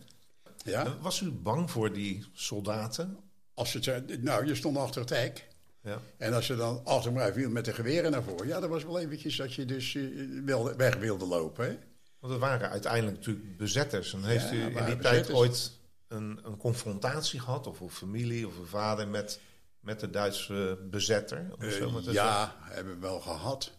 Ja? 0.64 0.96
Was 1.00 1.20
u 1.20 1.30
bang 1.30 1.70
voor 1.70 1.92
die 1.92 2.26
soldaten? 2.32 3.16
Als 3.54 3.72
het, 3.72 4.22
nou, 4.22 4.46
je 4.46 4.54
stond 4.54 4.76
achter 4.76 5.00
het 5.00 5.10
hek. 5.10 5.48
Ja. 5.82 6.00
En 6.16 6.32
als 6.32 6.46
je 6.46 6.56
dan 6.56 6.80
achter 6.84 7.12
mij 7.12 7.32
viel 7.32 7.50
met 7.50 7.64
de 7.64 7.72
geweren 7.72 8.10
naar 8.10 8.22
voren... 8.22 8.46
ja, 8.46 8.60
dat 8.60 8.68
was 8.68 8.84
wel 8.84 8.98
eventjes 8.98 9.36
dat 9.36 9.54
je 9.54 9.64
dus 9.64 9.94
uh, 9.94 10.66
weg 10.76 10.96
wilde 10.96 11.26
lopen, 11.26 11.64
hè? 11.66 11.78
Want 12.18 12.32
het 12.32 12.42
waren 12.42 12.70
uiteindelijk 12.70 13.16
natuurlijk 13.16 13.56
bezetters. 13.56 14.12
En 14.12 14.24
heeft 14.24 14.52
u 14.52 14.76
in 14.76 14.84
die 14.84 14.98
tijd 14.98 15.32
ooit 15.32 15.78
een, 16.08 16.40
een 16.42 16.56
confrontatie 16.56 17.40
gehad, 17.40 17.66
of 17.66 17.80
uw 17.80 17.90
familie 17.90 18.46
of 18.46 18.58
uw 18.58 18.64
vader, 18.64 19.08
met, 19.08 19.40
met 19.80 20.00
de 20.00 20.10
Duitse 20.10 20.78
bezetter? 20.90 21.50
Uh, 21.58 22.12
ja, 22.12 22.56
hebben 22.60 22.94
we 22.94 23.00
wel 23.00 23.20
gehad. 23.20 23.72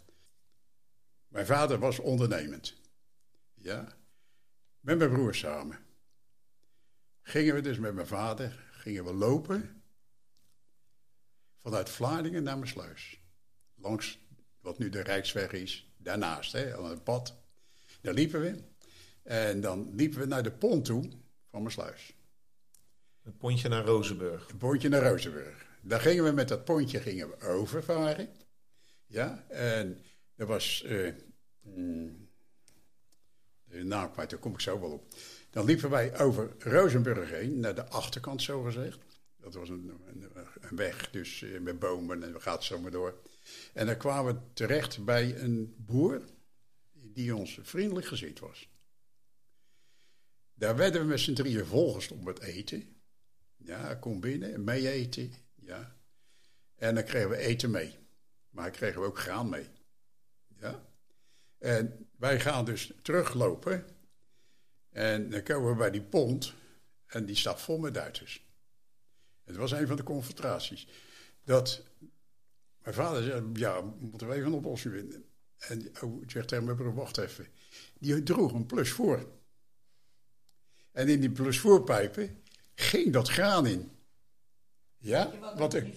Mijn 1.34 1.46
vader 1.46 1.80
was 1.80 2.00
ondernemend. 2.00 2.74
Ja. 3.54 3.88
Met 4.80 4.98
mijn 4.98 5.10
broer 5.10 5.36
samen. 5.36 5.80
Gingen 7.22 7.56
we 7.56 7.62
dus 7.62 7.78
met 7.78 7.94
mijn 7.94 8.08
vader, 8.08 8.64
gingen 8.72 9.06
we 9.06 9.14
lopen 9.14 9.84
vanuit 11.58 11.90
Vlaardingen 11.90 12.44
naar 12.44 12.68
sluis. 12.68 13.20
Langs 13.76 14.20
wat 14.62 14.78
nu 14.78 14.90
de 14.90 15.02
Rijksweg 15.02 15.52
is, 15.52 15.94
daarnaast, 15.98 16.52
hè, 16.52 16.78
aan 16.78 16.86
het 16.90 17.04
pad. 17.04 17.36
Daar 18.02 18.14
liepen 18.14 18.42
we. 18.42 18.64
En 19.24 19.62
dan 19.62 19.96
liepen 19.96 20.20
we 20.20 20.26
naar 20.26 20.44
de 20.44 20.52
pont 20.52 20.86
toe 20.86 21.10
van 21.50 21.72
sluis. 21.72 22.14
Het 23.22 23.38
pontje 23.38 23.70
naar 23.70 23.86
Rozenburg. 23.86 24.48
Het 24.48 24.58
pontje 24.58 24.90
naar 24.90 25.04
Rozenburg. 25.04 25.66
Daar 25.82 26.02
gingen 26.02 26.24
we 26.24 26.32
met 26.32 26.48
dat 26.48 26.66
pontje 26.66 27.00
gingen 27.00 27.30
we 27.30 27.48
overvaren. 27.48 28.30
Ja, 29.06 29.46
en 29.48 30.04
er 30.44 30.50
was... 30.50 30.84
Uh, 30.86 31.14
mm, 31.62 32.30
daar 33.66 34.38
kom 34.40 34.54
ik 34.54 34.60
zo 34.60 34.80
wel 34.80 34.92
op. 34.92 35.14
Dan 35.50 35.66
liepen 35.66 35.90
wij 35.90 36.20
over 36.20 36.56
Rozenburg 36.60 37.30
heen, 37.30 37.60
naar 37.60 37.76
de 37.76 37.86
achterkant 37.86 38.42
zo 38.42 38.62
gezegd. 38.62 39.00
Dat 39.38 39.54
was 39.54 39.70
een, 39.70 39.92
een, 40.62 40.76
weg, 40.76 41.10
dus 41.10 41.42
eh, 41.42 41.60
met 41.60 41.80
bomen 41.80 42.24
en 42.24 42.34
we 42.34 42.40
gaan 42.40 42.64
zo 42.64 42.80
maar 42.80 42.92
door. 42.92 43.22
En 43.74 43.86
dan 43.86 43.98
kwamen 43.98 44.34
we 44.34 44.40
terecht 44.54 45.06
bij 45.06 45.40
een 45.40 45.76
boer 45.78 46.22
die 46.92 47.36
ons 47.36 47.60
vriendelijk 47.62 48.08
gezind 48.08 48.40
was. 48.40 48.70
Daar 50.54 50.76
werden 50.76 51.02
we 51.02 51.08
met 51.08 51.20
z'n 51.20 51.34
drieën 51.34 51.66
volgestopt 51.66 52.24
met 52.24 52.40
eten. 52.40 52.96
Ja, 53.58 53.96
kom 53.96 54.20
binnen 54.20 54.54
en 54.54 54.64
mee 54.64 54.90
eten. 54.90 55.34
Ja. 55.56 55.96
En 56.76 56.96
dan 56.96 57.04
kregen 57.04 57.30
we 57.30 57.38
eten 57.38 57.72
mee. 57.72 57.96
Maar 58.50 58.72
kregen 58.72 59.02
we 59.02 59.08
ook 59.08 59.20
graan 59.20 59.50
mee. 59.50 59.70
Ja. 60.64 60.84
En 61.58 62.08
wij 62.18 62.40
gaan 62.40 62.66
dus 62.66 62.94
teruglopen. 63.02 63.86
En 64.90 65.30
dan 65.30 65.44
komen 65.44 65.70
we 65.70 65.76
bij 65.76 65.92
die 65.92 66.02
pont. 66.02 66.54
En 67.06 67.26
die 67.26 67.36
staat 67.36 67.62
vol 67.62 67.78
met 67.78 67.94
Duitsers. 67.94 68.46
Het 69.44 69.56
was 69.56 69.72
een 69.72 69.88
van 69.88 69.96
de 69.96 70.04
confrontaties. 70.04 70.88
Dat 71.44 71.84
mijn 72.82 72.96
vader 72.96 73.24
zei, 73.24 73.50
ja, 73.54 73.82
moeten 73.82 74.28
we 74.28 74.34
even 74.34 74.48
een 74.48 74.54
oplossing 74.54 74.94
vinden. 74.94 75.26
En 75.58 75.92
oh, 76.02 76.22
ik 76.22 76.32
zeg 76.32 76.46
tegen 76.46 76.64
mijn 76.64 76.78
broer, 76.78 76.94
wacht 76.94 77.18
even. 77.18 77.48
Die 78.00 78.24
droeg 78.24 78.54
een 78.54 78.66
plus 78.66 78.92
voor. 78.92 79.32
En 80.92 81.10
in 81.10 81.20
die 81.20 81.32
plus 81.32 81.60
voorpijpen 81.60 82.44
ging 82.76 83.14
dat 83.14 83.30
graan 83.30 83.68
in. 83.68 83.92
Ja? 85.04 85.32
Wat 85.58 85.74
er, 85.74 85.88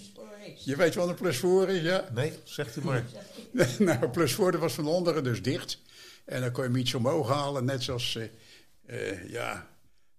je 0.65 0.77
weet 0.77 0.95
wat 0.95 1.09
een 1.09 1.15
plus 1.15 1.39
voor 1.39 1.69
is, 1.69 1.83
ja? 1.83 2.09
Nee, 2.15 2.33
zegt 2.45 2.77
u 2.77 2.85
maar. 2.85 3.05
nou, 3.79 4.09
plus 4.09 4.35
voor 4.35 4.59
was 4.59 4.73
van 4.73 4.87
onderen 4.87 5.25
dus 5.25 5.43
dicht. 5.43 5.79
En 6.25 6.41
dan 6.41 6.53
kon 6.53 6.63
je 6.63 6.69
hem 6.71 6.79
iets 6.79 6.95
omhoog 6.95 7.29
halen, 7.29 7.65
net 7.65 7.83
zoals, 7.83 8.15
uh, 8.15 8.25
uh, 8.87 9.31
ja, 9.31 9.71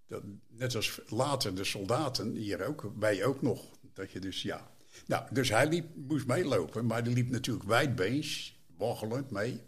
dat, 0.06 0.22
net 0.48 0.74
als 0.74 1.00
later 1.06 1.54
de 1.54 1.64
soldaten, 1.64 2.34
hier 2.34 2.66
ook, 2.66 2.92
wij 2.98 3.24
ook 3.24 3.42
nog. 3.42 3.64
Dat 3.94 4.10
je 4.10 4.18
dus, 4.18 4.42
ja. 4.42 4.70
Nou, 5.06 5.24
dus 5.30 5.48
hij 5.48 5.68
liep, 5.68 5.86
moest 5.94 6.26
meelopen, 6.26 6.86
maar 6.86 7.04
die 7.04 7.14
liep 7.14 7.30
natuurlijk 7.30 7.68
wijdbeens, 7.68 8.58
waggelend 8.76 9.30
mee. 9.30 9.60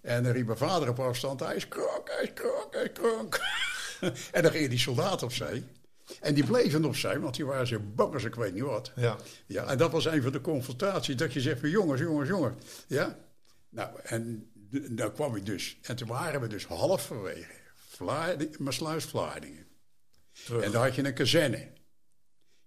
En 0.00 0.22
dan 0.22 0.32
riep 0.32 0.46
mijn 0.46 0.58
vader 0.58 0.88
op 0.88 1.00
afstand, 1.00 1.40
hij 1.40 1.56
is 1.56 1.68
kronk, 1.68 2.10
hij 2.10 2.22
is 2.22 2.32
kronk, 2.34 2.74
hij 2.74 2.82
is 2.82 2.92
kronk. 2.92 3.40
en 4.36 4.42
dan 4.42 4.50
gingen 4.50 4.70
die 4.70 4.78
soldaten 4.78 5.26
opzij. 5.26 5.64
En 6.20 6.34
die 6.34 6.44
bleven 6.44 6.84
opzij, 6.84 7.20
want 7.20 7.34
die 7.34 7.46
waren 7.46 7.66
zo 7.66 7.80
bang 7.94 8.14
als 8.14 8.24
ik 8.24 8.34
weet 8.34 8.54
niet 8.54 8.62
wat. 8.62 8.92
Ja. 8.96 9.18
Ja, 9.46 9.66
en 9.66 9.78
dat 9.78 9.92
was 9.92 10.04
een 10.04 10.22
van 10.22 10.32
de 10.32 10.40
confrontaties, 10.40 11.16
dat 11.16 11.32
je 11.32 11.40
zegt 11.40 11.60
van 11.60 11.70
jongens, 11.70 12.00
jongens, 12.00 12.28
jongens. 12.28 12.64
Ja. 12.86 13.18
Nou, 13.68 14.00
en 14.02 14.50
dan 14.90 15.12
kwam 15.12 15.36
ik 15.36 15.46
dus, 15.46 15.78
en 15.82 15.96
toen 15.96 16.08
waren 16.08 16.40
we 16.40 16.46
dus 16.46 16.66
halverwege 16.66 17.62
Maasluis 18.58 19.04
Vlaardingen. 19.04 19.66
En 20.48 20.70
daar 20.70 20.84
had 20.84 20.94
je 20.94 21.04
een 21.04 21.14
kazerne 21.14 21.68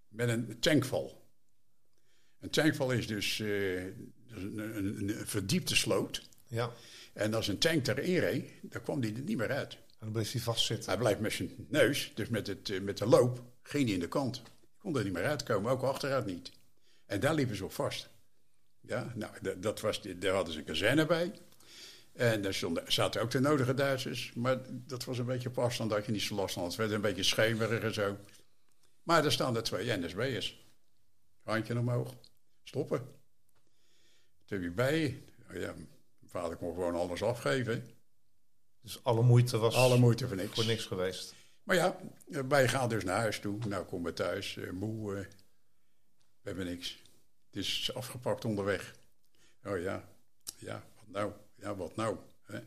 met 0.08 0.28
een 0.28 0.60
tankval. 0.60 1.26
Een 2.40 2.50
tankval 2.50 2.92
is 2.92 3.06
dus, 3.06 3.38
uh, 3.38 3.84
een, 3.84 4.58
een, 4.58 5.08
een, 5.08 5.26
verdiepte 5.26 5.76
sloot. 5.76 6.22
Ja. 6.46 6.72
En 7.12 7.34
als 7.34 7.48
een 7.48 7.58
tank 7.58 7.86
erin 7.86 8.18
reed, 8.18 8.50
dan 8.62 8.82
kwam 8.82 9.00
die 9.00 9.14
er 9.14 9.20
niet 9.20 9.36
meer 9.36 9.50
uit. 9.50 9.78
En 9.98 10.04
dan 10.04 10.12
bleef 10.12 10.32
hij 10.32 10.40
vastzitten. 10.40 10.90
Hij 10.90 10.98
blijft 10.98 11.20
met 11.20 11.32
zijn 11.32 11.66
neus, 11.68 12.12
dus 12.14 12.28
met, 12.28 12.46
het, 12.46 12.70
eh, 12.70 12.80
met 12.80 12.98
de 12.98 13.06
loop, 13.06 13.42
ging 13.62 13.84
hij 13.84 13.94
in 13.94 14.00
de 14.00 14.08
kant. 14.08 14.42
Kon 14.78 14.96
er 14.96 15.04
niet 15.04 15.12
meer 15.12 15.24
uitkomen, 15.24 15.70
ook 15.70 15.82
achteruit 15.82 16.26
niet. 16.26 16.52
En 17.06 17.20
daar 17.20 17.34
liepen 17.34 17.56
ze 17.56 17.64
op 17.64 17.72
vast. 17.72 18.10
Ja, 18.80 19.12
nou, 19.14 19.58
dat 19.58 19.80
was, 19.80 20.02
daar 20.02 20.34
hadden 20.34 20.52
ze 20.52 20.58
een 20.58 20.64
kazerne 20.64 21.06
bij. 21.06 21.32
En 22.12 22.42
daar 22.42 22.54
zaten 22.86 23.22
ook 23.22 23.30
de 23.30 23.40
nodige 23.40 23.74
Duitsers. 23.74 24.32
Maar 24.34 24.58
dat 24.68 25.04
was 25.04 25.18
een 25.18 25.24
beetje 25.24 25.48
op 25.48 25.58
afstand 25.58 25.90
dat 25.90 26.06
je 26.06 26.12
niet 26.12 26.22
zo 26.22 26.34
last 26.34 26.54
had. 26.54 26.64
Het 26.64 26.76
werd 26.76 26.90
een 26.90 27.00
beetje 27.00 27.22
schemerig 27.22 27.82
en 27.82 27.94
zo. 27.94 28.16
Maar 29.02 29.24
er 29.24 29.32
staan 29.32 29.56
er 29.56 29.62
twee 29.62 29.96
NSB'ers. 29.96 30.66
Handje 31.42 31.78
omhoog. 31.78 32.14
Stoppen. 32.62 33.08
Toen 34.44 34.62
je 34.62 34.70
bij. 34.70 35.22
Oh 35.50 35.56
ja, 35.56 35.72
mijn 35.72 35.88
vader 36.26 36.56
kon 36.56 36.74
gewoon 36.74 36.94
alles 36.94 37.22
afgeven. 37.22 37.97
Dus 38.88 39.04
alle 39.04 39.22
moeite 39.22 39.58
was 39.58 39.74
alle 39.74 39.98
moeite 39.98 40.26
voor 40.26 40.36
niks. 40.36 40.54
voor 40.54 40.64
niks 40.64 40.84
geweest. 40.84 41.34
Maar 41.62 41.76
ja, 41.76 41.98
wij 42.48 42.68
gaan 42.68 42.88
dus 42.88 43.04
naar 43.04 43.18
huis 43.18 43.40
toe. 43.40 43.58
Nou, 43.66 43.84
komen 43.84 44.06
we 44.06 44.12
thuis, 44.12 44.56
uh, 44.56 44.70
moe. 44.70 45.14
Uh, 45.14 45.20
we 46.40 46.48
hebben 46.48 46.66
niks. 46.66 47.02
Het 47.46 47.56
is 47.56 47.90
afgepakt 47.94 48.44
onderweg. 48.44 48.94
Oh 49.64 49.80
ja, 49.80 50.08
ja, 50.56 50.84
wat 50.96 51.08
nou? 51.08 51.32
Ja, 51.54 51.76
wat 51.76 51.96
nou? 51.96 52.16
Hè? 52.42 52.58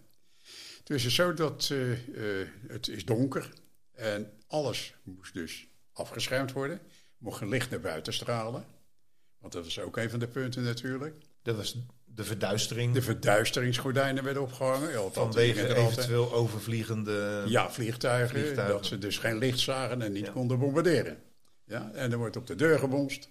Het 0.77 0.89
is 0.89 1.15
zo 1.15 1.33
dat 1.33 1.69
uh, 1.71 2.47
het 2.67 2.87
is 2.87 3.05
donker 3.05 3.53
en 3.91 4.33
alles 4.47 4.95
moest 5.03 5.33
dus 5.33 5.67
afgeschermd 5.93 6.51
worden. 6.51 6.81
Mocht 7.17 7.37
geen 7.37 7.49
licht 7.49 7.69
naar 7.69 7.81
buiten 7.81 8.13
stralen. 8.13 8.65
Want 9.37 9.53
dat 9.53 9.63
was 9.63 9.79
ook 9.79 9.97
een 9.97 10.09
van 10.09 10.19
de 10.19 10.27
punten 10.27 10.63
natuurlijk. 10.63 11.15
Dat 11.41 11.55
was 11.55 11.77
de 12.15 12.23
verduistering. 12.23 12.93
De 12.93 13.01
verduisteringsgordijnen 13.01 14.23
werden 14.23 14.41
opgehangen. 14.41 15.13
Vanwege 15.13 15.75
eventueel 15.75 16.33
overvliegende 16.33 17.43
ja, 17.47 17.71
vliegtuigen, 17.71 18.55
Dat 18.55 18.85
ze 18.85 18.97
dus 18.97 19.17
geen 19.17 19.37
licht 19.37 19.59
zagen 19.59 20.01
en 20.01 20.11
niet 20.11 20.31
konden 20.31 20.59
bombarderen. 20.59 21.23
Ja, 21.65 21.91
en 21.91 22.11
er 22.11 22.17
wordt 22.17 22.35
op 22.35 22.47
de 22.47 22.55
deur 22.55 22.79
gebonst. 22.79 23.29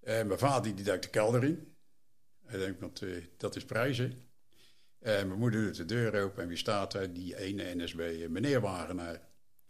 En 0.00 0.26
mijn 0.26 0.38
vader 0.38 0.74
die 0.74 0.84
duikt 0.84 1.02
de 1.02 1.10
kelder 1.10 1.44
in. 1.44 1.74
Hij 2.46 2.58
denkt, 2.58 2.80
dat, 2.80 3.00
uh, 3.00 3.24
dat 3.36 3.56
is 3.56 3.64
prijzen. 3.64 4.28
En 4.98 5.26
mijn 5.26 5.38
moeder 5.38 5.62
doet 5.62 5.76
de 5.76 5.84
deur 5.84 6.22
open 6.22 6.42
en 6.42 6.48
wie 6.48 6.56
staat 6.56 6.92
daar? 6.92 7.12
Die 7.12 7.36
ene 7.36 7.74
NSB, 7.74 8.00
eh, 8.00 8.28
meneer 8.28 8.60
Wagenaar. 8.60 9.20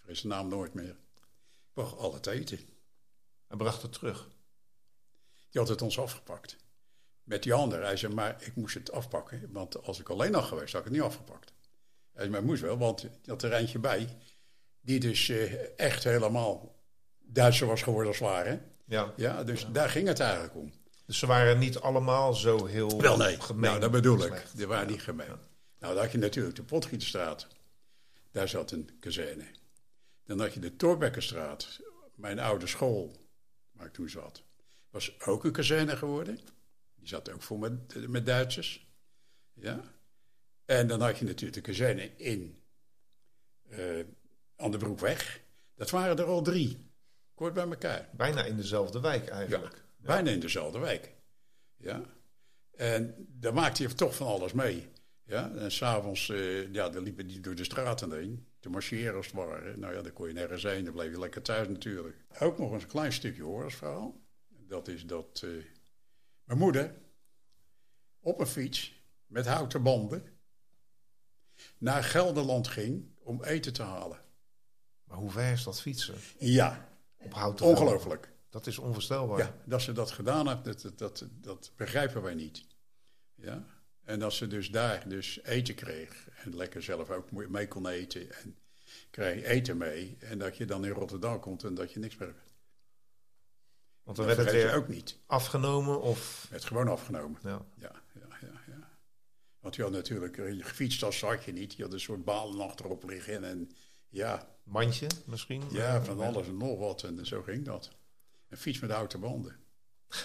Ik 0.07 0.17
zijn 0.17 0.33
naam 0.33 0.49
nooit 0.49 0.75
meer. 0.75 0.97
Bracht 1.73 1.97
al 1.97 2.15
het 2.15 2.27
eten. 2.27 2.59
Hij 3.47 3.57
bracht 3.57 3.83
het 3.83 3.93
terug. 3.93 4.29
Die 5.51 5.61
had 5.61 5.69
het 5.69 5.83
ons 5.83 5.99
afgepakt 5.99 6.57
met 7.31 7.43
die 7.43 7.55
andere. 7.55 7.85
Hij 7.85 7.97
zei, 7.97 8.15
maar 8.15 8.37
ik 8.41 8.57
moest 8.57 8.75
het 8.75 8.93
afpakken, 8.93 9.49
want 9.53 9.83
als 9.83 10.01
ik 10.01 10.09
alleen 10.09 10.31
nog 10.31 10.49
geweest, 10.49 10.73
had 10.73 10.81
ik 10.81 10.87
het 10.87 10.97
niet 10.97 11.07
afgepakt. 11.07 11.53
Hij 12.13 12.23
zei, 12.23 12.31
maar 12.31 12.43
moest 12.45 12.63
wel, 12.63 12.79
want 12.79 13.09
dat 13.23 13.43
er 13.43 13.81
bij, 13.81 14.09
die 14.81 15.01
dus 15.01 15.29
eh, 15.29 15.79
echt 15.79 16.05
helemaal 16.05 16.79
Duitser 17.19 17.67
was 17.67 17.83
geworden 17.83 18.09
als 18.09 18.19
ware. 18.19 18.61
Ja. 18.85 19.13
ja 19.17 19.45
dus 19.45 19.67
daar 19.73 19.91
ging 19.91 20.09
het 20.09 20.21
eigenlijk 20.21 20.55
om. 20.55 20.73
Dus 21.07 21.19
ze 21.19 21.27
waren 21.27 21.59
niet 21.59 21.79
allemaal 21.79 22.35
zo 22.35 22.67
heel 22.67 23.01
wel, 23.01 23.17
nee. 23.17 23.41
gemeen. 23.41 23.61
Nou, 23.61 23.81
dat 23.81 23.91
bedoel 23.91 24.25
ik. 24.25 24.45
Die 24.55 24.67
waren 24.67 24.89
niet 24.89 25.03
gemeen. 25.03 25.27
Nou, 25.79 25.95
dan 25.95 26.03
had 26.03 26.13
je 26.13 26.19
natuurlijk 26.19 26.57
de 26.57 26.63
Potgieterstraat. 26.63 27.47
Daar 28.31 28.49
zat 28.49 28.71
een 28.71 28.91
kazerne. 29.01 29.45
Dan 30.25 30.41
had 30.41 30.55
je 30.55 30.61
de 30.61 30.77
Torbekkenstraat. 30.77 31.81
Mijn 32.15 32.39
oude 32.39 32.67
school, 32.67 33.17
waar 33.73 33.87
ik 33.87 33.93
toen 33.93 34.09
zat, 34.09 34.43
was 34.91 35.21
ook 35.21 35.45
een 35.45 35.53
kazerne 35.53 35.97
geworden. 35.97 36.39
Die 37.00 37.09
zat 37.09 37.30
ook 37.30 37.42
vol 37.42 37.57
met, 37.57 38.09
met 38.09 38.26
Duitsers. 38.26 38.88
Ja. 39.52 39.80
En 40.64 40.87
dan 40.87 41.00
had 41.00 41.19
je 41.19 41.25
natuurlijk 41.25 41.54
de 41.54 41.61
kazerne 41.61 42.16
in 42.16 42.62
uh, 43.71 44.04
aan 44.57 44.71
de 44.71 44.78
Broekweg. 44.78 45.40
Dat 45.75 45.90
waren 45.90 46.19
er 46.19 46.25
al 46.25 46.42
drie. 46.42 46.90
Kort 47.35 47.54
bij 47.54 47.69
elkaar. 47.69 48.09
Bijna 48.12 48.45
in 48.45 48.57
dezelfde 48.57 49.00
wijk 49.00 49.28
eigenlijk. 49.28 49.75
Ja, 49.75 50.07
bijna 50.07 50.30
in 50.30 50.40
dezelfde 50.40 50.78
wijk. 50.78 51.14
Ja. 51.76 52.02
En 52.76 53.14
daar 53.28 53.54
maakte 53.54 53.83
je 53.83 53.95
toch 53.95 54.14
van 54.14 54.26
alles 54.26 54.52
mee. 54.52 54.88
Ja. 55.25 55.54
En 55.54 55.73
s'avonds, 55.73 56.28
uh, 56.28 56.73
ja, 56.73 56.88
dan 56.88 57.02
liepen 57.02 57.26
die 57.26 57.40
door 57.40 57.54
de 57.54 57.64
straten 57.64 58.12
heen. 58.12 58.47
Te 58.59 58.69
marcheren 58.69 59.14
als 59.14 59.26
het 59.26 59.35
ware. 59.35 59.76
Nou 59.76 59.95
ja, 59.95 60.02
dan 60.02 60.12
kon 60.12 60.28
je 60.28 60.35
nergens 60.35 60.62
heen. 60.62 60.85
Dan 60.85 60.92
bleef 60.92 61.11
je 61.11 61.19
lekker 61.19 61.42
thuis 61.42 61.69
natuurlijk. 61.69 62.16
Ook 62.38 62.59
nog 62.59 62.73
eens 62.73 62.83
een 62.83 62.88
klein 62.88 63.12
stukje 63.12 63.64
verhaal. 63.66 64.21
Dat 64.49 64.88
is 64.88 65.07
dat... 65.07 65.42
Uh, 65.45 65.64
mijn 66.50 66.62
moeder 66.62 66.95
op 68.21 68.40
een 68.40 68.47
fiets 68.47 69.02
met 69.26 69.47
houten 69.47 69.83
banden 69.83 70.25
naar 71.78 72.04
Gelderland 72.04 72.69
ging 72.69 73.09
om 73.19 73.45
eten 73.45 73.73
te 73.73 73.83
halen. 73.83 74.21
Maar 75.04 75.16
hoe 75.19 75.30
ver 75.30 75.52
is 75.52 75.62
dat 75.62 75.80
fietsen? 75.80 76.14
Ja, 76.38 76.88
op 77.16 77.35
houten 77.35 77.66
ongelooflijk. 77.66 78.33
Dat 78.49 78.66
is 78.66 78.78
onvoorstelbaar. 78.78 79.38
Ja, 79.38 79.54
dat 79.64 79.83
ze 79.83 79.92
dat 79.92 80.11
gedaan 80.11 80.49
heeft, 80.49 80.83
dat, 80.83 80.99
dat, 80.99 81.26
dat, 81.30 81.73
begrijpen 81.76 82.23
wij 82.23 82.35
niet. 82.35 82.64
Ja? 83.35 83.64
En 84.04 84.19
dat 84.19 84.33
ze 84.33 84.47
dus 84.47 84.71
daar 84.71 85.09
dus 85.09 85.42
eten 85.42 85.75
kreeg 85.75 86.28
en 86.28 86.57
lekker 86.57 86.83
zelf 86.83 87.11
ook 87.11 87.30
mee 87.30 87.69
kon 87.69 87.88
eten 87.88 88.33
en 88.33 88.59
krijg 89.11 89.42
eten 89.42 89.76
mee. 89.76 90.16
En 90.21 90.38
dat 90.38 90.57
je 90.57 90.64
dan 90.64 90.85
in 90.85 90.90
Rotterdam 90.90 91.40
komt 91.40 91.64
en 91.64 91.75
dat 91.75 91.92
je 91.92 91.99
niks 91.99 92.16
meer 92.16 92.28
hebt. 92.28 92.50
Want 94.11 94.29
dan 94.29 94.37
werd 94.37 94.52
het 94.52 94.62
weer 94.62 94.75
ook 94.75 94.88
niet. 94.88 95.19
afgenomen 95.26 96.00
of... 96.00 96.40
Het 96.40 96.50
werd 96.50 96.64
gewoon 96.64 96.88
afgenomen. 96.88 97.38
Ja. 97.43 97.62
Ja, 97.75 97.93
ja, 98.14 98.37
ja, 98.40 98.61
ja. 98.67 98.88
Want 99.61 99.76
je 99.76 99.83
had 99.83 99.93
natuurlijk, 99.93 100.38
eh, 100.38 100.52
je 100.52 100.62
gefietst 100.62 101.02
als 101.02 101.21
je 101.21 101.52
niet. 101.52 101.75
Je 101.75 101.83
had 101.83 101.93
een 101.93 102.00
soort 102.00 102.25
balen 102.25 102.61
achterop 102.61 103.05
liggen 103.05 103.45
en 103.45 103.71
ja. 104.09 104.49
Mandje 104.62 105.07
misschien? 105.26 105.62
Ja, 105.71 106.05
van 106.05 106.21
alles 106.21 106.47
en 106.47 106.57
nog 106.57 106.79
wat. 106.79 107.02
En 107.02 107.26
zo 107.26 107.43
ging 107.43 107.64
dat. 107.64 107.90
Een 108.49 108.57
fiets 108.57 108.81
met 108.81 108.90
houten 108.90 109.21
banden. 109.21 109.57
Dat 110.09 110.19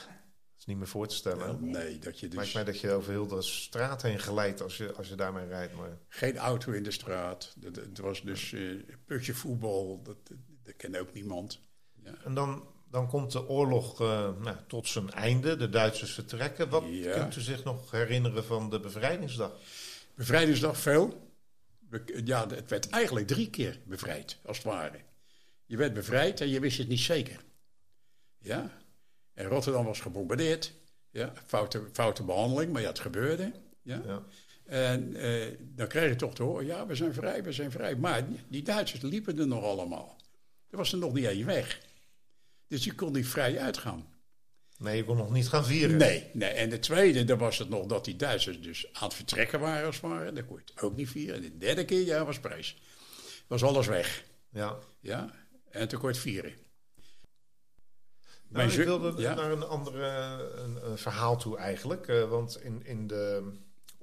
is 0.57 0.65
niet 0.65 0.77
meer 0.77 0.87
voor 0.87 1.07
te 1.07 1.15
stellen. 1.15 1.69
nee, 1.69 1.99
dat 1.99 2.19
je 2.19 2.27
dus... 2.27 2.37
Lijkt 2.37 2.53
mij 2.53 2.63
dat 2.63 2.79
je 2.79 2.91
over 2.91 3.11
heel 3.11 3.27
de 3.27 3.41
straat 3.41 4.01
heen 4.01 4.19
glijdt 4.19 4.61
als 4.61 4.77
je, 4.77 4.93
als 4.93 5.07
je 5.07 5.15
daarmee 5.15 5.47
rijdt. 5.47 5.73
Maar... 5.73 5.97
Geen 6.07 6.37
auto 6.37 6.71
in 6.71 6.83
de 6.83 6.91
straat. 6.91 7.55
Het 7.61 7.97
was 7.97 8.21
dus 8.21 8.51
uh, 8.51 8.83
putje 9.05 9.33
voetbal. 9.33 10.01
Dat, 10.03 10.17
dat 10.63 10.75
kende 10.75 10.99
ook 10.99 11.13
niemand. 11.13 11.59
Ja. 12.03 12.15
En 12.23 12.33
dan 12.33 12.73
dan 12.95 13.07
komt 13.07 13.31
de 13.31 13.47
oorlog 13.47 14.01
uh, 14.01 14.07
nou, 14.39 14.57
tot 14.67 14.87
zijn 14.87 15.11
einde. 15.11 15.55
De 15.55 15.69
Duitsers 15.69 16.13
vertrekken. 16.13 16.69
Wat 16.69 16.83
kunt 17.13 17.35
u 17.35 17.41
zich 17.41 17.63
nog 17.63 17.91
herinneren 17.91 18.45
van 18.45 18.69
de 18.69 18.79
bevrijdingsdag? 18.79 19.51
Bevrijdingsdag 20.13 20.77
veel. 20.77 21.31
Ja, 22.23 22.47
het 22.47 22.69
werd 22.69 22.89
eigenlijk 22.89 23.27
drie 23.27 23.49
keer 23.49 23.79
bevrijd, 23.85 24.37
als 24.45 24.57
het 24.57 24.65
ware. 24.65 24.99
Je 25.65 25.77
werd 25.77 25.93
bevrijd 25.93 26.41
en 26.41 26.49
je 26.49 26.59
wist 26.59 26.77
het 26.77 26.87
niet 26.87 26.99
zeker. 26.99 27.39
Ja? 28.37 28.71
En 29.33 29.45
Rotterdam 29.45 29.85
was 29.85 29.99
gebombardeerd. 29.99 30.73
Ja? 31.09 31.33
Foute, 31.45 31.83
foute 31.91 32.23
behandeling, 32.23 32.73
maar 32.73 32.81
ja, 32.81 32.87
het 32.87 32.99
gebeurde. 32.99 33.51
Ja? 33.81 34.01
ja. 34.05 34.23
En 34.65 35.15
eh, 35.15 35.57
dan 35.59 35.87
kreeg 35.87 36.09
je 36.09 36.15
toch 36.15 36.35
te 36.35 36.43
horen, 36.43 36.65
ja, 36.65 36.85
we 36.85 36.95
zijn 36.95 37.13
vrij, 37.13 37.43
we 37.43 37.51
zijn 37.51 37.71
vrij. 37.71 37.95
Maar 37.95 38.25
die 38.47 38.63
Duitsers 38.63 39.01
liepen 39.01 39.39
er 39.39 39.47
nog 39.47 39.63
allemaal. 39.63 40.15
Er 40.69 40.77
was 40.77 40.91
er 40.91 40.97
nog 40.97 41.13
niet 41.13 41.25
één 41.25 41.45
weg. 41.45 41.84
Dus 42.67 42.83
je 42.83 42.95
kon 42.95 43.13
niet 43.13 43.27
vrij 43.27 43.59
uitgaan. 43.59 44.13
Nee, 44.77 44.97
je 44.97 45.03
kon 45.03 45.17
nog 45.17 45.31
niet 45.31 45.47
gaan 45.47 45.65
vieren. 45.65 45.97
Nee, 45.97 46.29
nee. 46.33 46.49
en 46.49 46.69
de 46.69 46.79
tweede, 46.79 47.23
dan 47.23 47.37
was 47.37 47.57
het 47.57 47.69
nog 47.69 47.85
dat 47.85 48.05
die 48.05 48.15
Duitsers 48.15 48.61
dus 48.61 48.93
aan 48.93 49.03
het 49.03 49.13
vertrekken 49.13 49.59
waren 49.59 49.85
als 49.85 49.95
het 49.95 50.05
ware. 50.05 50.31
Dan 50.31 50.45
kon 50.45 50.55
je 50.55 50.71
het 50.73 50.83
ook 50.83 50.95
niet 50.95 51.09
vieren. 51.09 51.35
En 51.35 51.41
de 51.41 51.57
derde 51.57 51.85
keer, 51.85 52.05
ja, 52.05 52.25
was 52.25 52.39
prijs. 52.39 52.81
Was 53.47 53.63
alles 53.63 53.87
weg. 53.87 54.23
Ja. 54.49 54.77
Ja, 54.99 55.33
en 55.69 55.87
toen 55.87 55.99
kon 55.99 56.09
je 56.09 56.15
het 56.15 56.23
vieren. 56.23 56.53
Nou, 58.47 58.69
ik 58.69 58.85
wilde 58.85 59.21
naar 59.21 59.51
een 59.51 59.63
ander 59.63 59.93
verhaal 60.97 61.37
toe 61.37 61.57
eigenlijk. 61.57 62.07
Uh, 62.07 62.29
want 62.29 62.61
in, 62.61 62.85
in 62.85 63.07
de 63.07 63.53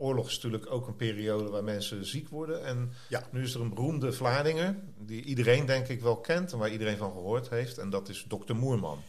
oorlog 0.03 0.27
is 0.27 0.35
natuurlijk 0.35 0.71
ook 0.71 0.87
een 0.87 0.97
periode 0.97 1.51
waar 1.51 1.65
mensen 1.65 2.07
ziek 2.07 2.29
worden. 2.29 2.65
En 2.65 2.93
ja. 3.09 3.29
nu 3.31 3.43
is 3.43 3.55
er 3.55 3.61
een 3.61 3.75
beroemde 3.75 4.13
Vlaardinger, 4.13 4.77
die 4.99 5.23
iedereen 5.23 5.67
denk 5.67 5.89
ik 5.89 6.01
wel 6.01 6.17
kent 6.17 6.53
en 6.53 6.59
waar 6.59 6.71
iedereen 6.71 6.97
van 6.97 7.13
gehoord 7.13 7.49
heeft. 7.49 7.79
En 7.79 7.91
dat 7.91 8.09
is 8.09 8.25
dokter 8.29 8.57
Moerman. 8.57 9.03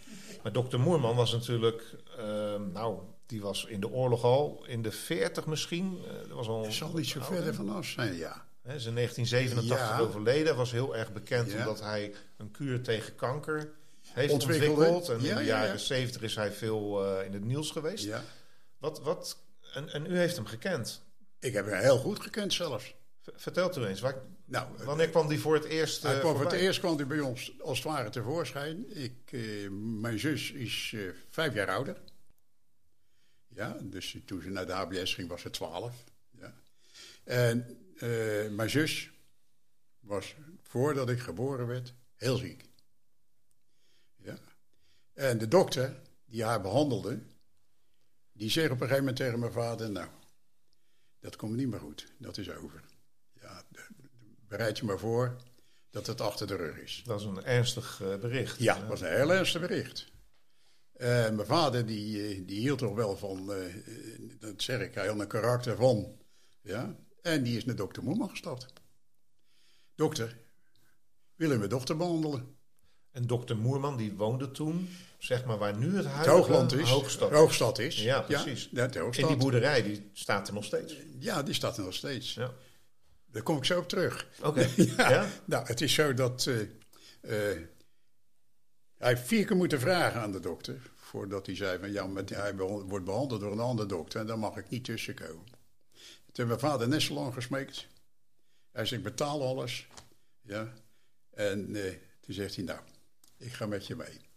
Maar 0.44 0.52
dokter 0.52 0.80
Moerman 0.80 1.16
was 1.16 1.32
natuurlijk, 1.32 1.96
uh, 2.20 2.26
nou, 2.74 3.00
die 3.26 3.42
was 3.42 3.66
in 3.66 3.80
de 3.80 3.90
oorlog 3.90 4.24
al, 4.24 4.64
in 4.68 4.82
de 4.82 4.92
40 4.92 5.46
misschien. 5.46 5.98
Uh, 6.28 6.34
was 6.36 6.48
al 6.48 6.72
zal 6.72 6.94
niet 6.94 7.08
zo 7.08 7.22
verder 7.22 7.54
vanaf 7.56 7.86
zijn, 7.86 8.16
ja. 8.16 8.46
Hij 8.62 8.76
is 8.76 8.86
in 8.86 8.96
1987 8.96 10.00
overleden. 10.00 10.56
was 10.56 10.72
heel 10.72 10.96
erg 10.96 11.14
bekend 11.14 11.54
omdat 11.54 11.82
hij 11.82 12.14
een 12.38 12.52
kuur 12.52 12.82
tegen 12.82 13.16
kanker 13.16 13.74
heeft 14.02 14.34
ontwikkeld. 14.34 15.10
En 15.10 15.20
in 15.26 15.36
de 15.36 15.44
jaren 15.44 15.80
70 15.80 16.22
is 16.22 16.36
hij 16.36 16.52
veel 16.52 17.06
uh, 17.06 17.26
in 17.26 17.34
het 17.34 17.44
nieuws 17.44 17.72
geweest. 17.72 18.10
Wat, 18.78 19.02
wat 19.02 19.38
en, 19.74 19.90
en 19.90 20.06
u 20.06 20.18
heeft 20.18 20.36
hem 20.36 20.46
gekend? 20.46 21.04
Ik 21.40 21.54
heb 21.54 21.66
hem 21.66 21.80
heel 21.80 21.98
goed 21.98 22.20
gekend 22.20 22.54
zelfs. 22.54 22.96
vertelt 23.22 23.78
u 23.78 23.86
eens, 23.86 24.00
waar, 24.00 24.16
nou, 24.46 24.68
wanneer 24.84 25.10
kwam 25.10 25.28
die 25.28 25.40
voor 25.40 25.54
het 25.54 25.64
eerst 25.64 26.04
hij 26.04 26.20
kwam 26.20 26.36
Voor 26.36 26.46
het 26.46 26.54
eerst 26.54 26.80
kwam 26.80 26.96
hij 26.96 27.08
bij 27.08 27.20
ons 27.20 27.62
als 27.62 27.78
het 27.78 27.88
ware 27.88 28.10
tevoorschijn. 28.10 28.98
Ik, 28.98 29.32
eh, 29.32 29.70
mijn 29.72 30.20
zus 30.20 30.52
is 30.52 30.92
eh, 30.96 31.02
vijf 31.30 31.54
jaar 31.54 31.70
ouder. 31.70 31.98
Ja, 33.48 33.78
dus 33.82 34.18
toen 34.26 34.42
ze 34.42 34.50
naar 34.50 34.66
de 34.66 34.72
HBS 34.72 35.14
ging 35.14 35.30
was 35.30 35.42
ze 35.42 35.50
twaalf. 35.50 36.04
Ja. 36.32 36.54
En 37.24 37.78
uh, 37.96 38.50
mijn 38.50 38.70
zus 38.70 39.12
was 40.00 40.36
voordat 40.62 41.10
ik 41.10 41.20
geboren 41.20 41.68
werd 41.68 41.94
heel 42.16 42.38
ziek. 42.38 42.70
Ja. 44.16 44.38
En 45.14 45.38
de 45.38 45.48
dokter 45.48 46.02
die 46.26 46.44
haar 46.44 46.62
behandelde, 46.62 47.20
die 48.34 48.50
zegt 48.50 48.72
op 48.72 48.72
een 48.72 48.88
gegeven 48.88 49.00
moment 49.00 49.16
tegen 49.16 49.40
mijn 49.40 49.52
vader: 49.52 49.92
Nou, 49.92 50.10
dat 51.20 51.36
komt 51.36 51.56
niet 51.56 51.68
meer 51.68 51.80
goed, 51.80 52.14
dat 52.18 52.38
is 52.38 52.50
over. 52.50 52.84
Ja, 53.42 53.64
bereid 54.48 54.78
je 54.78 54.86
maar 54.86 55.00
voor 55.00 55.36
dat 55.90 56.08
het 56.08 56.22
achter 56.22 56.48
de 56.48 56.56
rug 56.56 56.78
is. 56.78 57.02
Dat 57.06 57.20
is 57.20 57.26
een 57.26 57.44
ernstig 57.44 58.00
uh, 58.02 58.16
bericht. 58.16 58.60
Ja, 58.60 58.80
dat 58.80 58.88
was 58.88 59.02
een 59.02 59.16
heel 59.16 59.34
ernstig 59.34 59.62
bericht. 59.62 60.12
Uh, 60.98 61.08
mijn 61.08 61.46
vader 61.46 61.86
die, 61.86 62.28
eh, 62.28 62.48
die 62.48 62.60
hield 62.60 62.80
toch 62.80 62.96
wel 62.96 63.18
van, 63.18 63.52
uh, 63.52 63.76
dat 64.40 64.62
zeg 64.62 64.82
ik, 64.82 64.94
hij 64.94 65.08
had 65.08 65.20
een 65.20 65.28
karakter 65.28 65.76
van. 65.76 66.18
Ja? 66.62 66.96
En 67.22 67.44
die 67.44 67.58
is 67.58 67.66
naar 67.66 67.76
dokter 67.76 68.04
Moeman 68.04 68.30
gestapt. 68.30 68.74
Dokter, 69.96 70.38
willen 71.36 71.58
mijn 71.58 71.70
dochter 71.70 71.98
behandelen? 71.98 72.56
En 73.12 73.28
dokter 73.28 73.58
Moerman 73.58 73.98
die 73.98 74.14
woonde 74.14 74.52
toen 74.52 74.90
zeg 75.24 75.46
maar 75.46 75.58
waar 75.58 75.78
nu 75.78 75.96
het 75.96 76.06
huidige 76.06 76.38
Hoogland 76.38 76.74
is, 76.74 76.90
Hoogstad. 76.90 77.32
Hoogstad 77.32 77.80
is. 77.80 78.02
Ja, 78.02 78.22
precies. 78.22 78.70
Ja, 78.72 78.88
de 78.88 79.00
En 79.00 79.28
die 79.28 79.38
boerderij 79.38 79.84
die 79.84 80.10
staat 80.14 80.48
er 80.48 80.54
nog 80.54 80.66
steeds. 80.66 80.98
Ja, 81.20 81.44
die 81.44 81.54
staat 81.54 81.78
er 81.78 81.84
nog 81.84 81.94
steeds. 81.94 82.34
Ja. 82.34 82.54
Daar 83.32 83.44
kom 83.44 83.58
ik 83.58 83.66
zo 83.66 83.80
op 83.80 83.90
terug. 83.90 84.28
Oké. 84.42 84.70
ja. 84.98 85.28
Nou, 85.46 85.66
het 85.66 85.82
is 85.82 85.94
zo 85.94 86.14
dat 86.14 86.46
uh, 86.46 86.60
uh, 87.22 87.62
hij 88.98 89.18
vier 89.18 89.46
keer 89.46 89.56
moeten 89.56 89.80
vragen 89.80 90.22
aan 90.22 90.32
de 90.32 90.40
dokter 90.40 90.92
voordat 90.96 91.46
hij 91.46 91.56
zei 91.56 91.80
van 91.80 91.92
ja, 91.92 92.10
hij 92.26 92.56
wordt 92.56 93.06
behandeld 93.06 93.42
door 93.42 93.52
een 93.52 93.60
andere 93.60 93.88
dokter 93.88 94.20
en 94.20 94.28
daar 94.28 94.40
mag 94.40 94.58
ik 94.58 94.70
niet 94.70 94.84
tussenkomen. 94.84 95.46
Toen 96.32 96.46
heeft 96.46 96.48
mijn 96.48 96.60
vader 96.60 96.88
net 96.88 97.02
zo 97.02 97.14
lang 97.14 97.34
gesmeekt. 97.34 97.88
Hij 98.72 98.86
zegt 98.86 99.02
ik 99.02 99.04
betaal 99.04 99.48
alles. 99.48 99.88
Ja. 100.42 100.74
En 101.34 101.76
uh, 101.76 101.92
toen 102.20 102.34
zegt 102.34 102.56
hij 102.56 102.64
nou, 102.64 102.80
ik 103.38 103.54
ga 103.54 103.66
met 103.66 103.88
je 103.88 103.96
mee. 103.96 104.32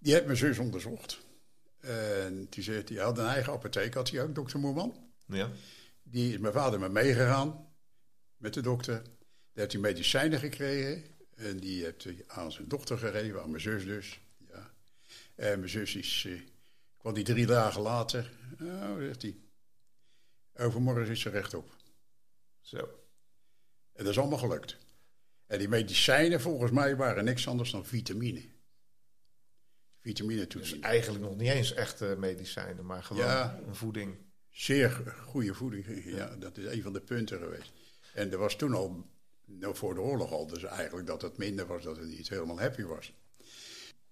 Die 0.00 0.12
heeft 0.12 0.24
mijn 0.24 0.36
zus 0.36 0.58
onderzocht. 0.58 1.20
En 1.80 2.46
die 2.50 2.62
zegt, 2.62 2.88
hij 2.88 2.98
had 2.98 3.18
een 3.18 3.26
eigen 3.26 3.52
apotheek, 3.52 3.94
had 3.94 4.10
hij 4.10 4.22
ook, 4.22 4.34
dokter 4.34 4.58
Moerman. 4.58 5.12
Ja. 5.26 5.50
Die 6.02 6.32
is 6.32 6.38
mijn 6.38 6.52
vader 6.52 6.90
meegegaan, 6.90 7.68
met 8.36 8.54
de 8.54 8.60
dokter. 8.60 9.02
Daar 9.02 9.12
heeft 9.52 9.72
hij 9.72 9.80
medicijnen 9.80 10.38
gekregen. 10.38 11.04
En 11.36 11.58
die 11.58 11.84
heeft 11.84 12.04
hij 12.04 12.24
aan 12.26 12.52
zijn 12.52 12.68
dochter 12.68 12.98
gegeven, 12.98 13.42
aan 13.42 13.50
mijn 13.50 13.62
zus 13.62 13.84
dus. 13.84 14.20
Ja. 14.48 14.70
En 15.34 15.58
mijn 15.58 15.70
zus 15.70 15.94
is, 15.94 16.24
eh, 16.26 16.40
kwam 16.96 17.14
die 17.14 17.24
drie 17.24 17.46
dagen 17.46 17.80
later, 17.80 18.30
nou, 18.58 19.04
zegt 19.06 19.22
hij, 19.22 19.36
overmorgen 20.54 21.12
is 21.12 21.20
ze 21.20 21.28
rechtop. 21.28 21.76
Zo. 22.60 22.78
En 23.92 24.04
dat 24.04 24.12
is 24.12 24.18
allemaal 24.18 24.38
gelukt. 24.38 24.76
En 25.46 25.58
die 25.58 25.68
medicijnen 25.68 26.40
volgens 26.40 26.70
mij 26.70 26.96
waren 26.96 27.24
niks 27.24 27.48
anders 27.48 27.70
dan 27.70 27.86
vitamine 27.86 28.48
vitamine 30.00 30.46
toetsen. 30.46 30.80
Dus 30.80 30.86
eigenlijk 30.86 31.24
nog 31.24 31.36
niet 31.36 31.50
eens 31.50 31.74
echte 31.74 32.16
medicijnen, 32.18 32.86
maar 32.86 33.02
gewoon 33.02 33.30
een 33.66 33.74
voeding. 33.74 34.16
Zeer 34.50 34.90
goede 35.26 35.54
voeding, 35.54 36.04
ja. 36.16 36.36
Dat 36.36 36.56
is 36.58 36.64
een 36.64 36.82
van 36.82 36.92
de 36.92 37.00
punten 37.00 37.38
geweest. 37.38 37.72
En 38.14 38.32
er 38.32 38.38
was 38.38 38.56
toen 38.56 38.74
al, 38.74 39.06
nou 39.44 39.76
voor 39.76 39.94
de 39.94 40.00
oorlog 40.00 40.32
al, 40.32 40.46
dus 40.46 40.62
eigenlijk 40.62 41.06
dat 41.06 41.22
het 41.22 41.36
minder 41.36 41.66
was, 41.66 41.82
dat 41.82 41.96
het 41.96 42.08
niet 42.08 42.28
helemaal 42.28 42.60
happy 42.60 42.82
was. 42.82 43.12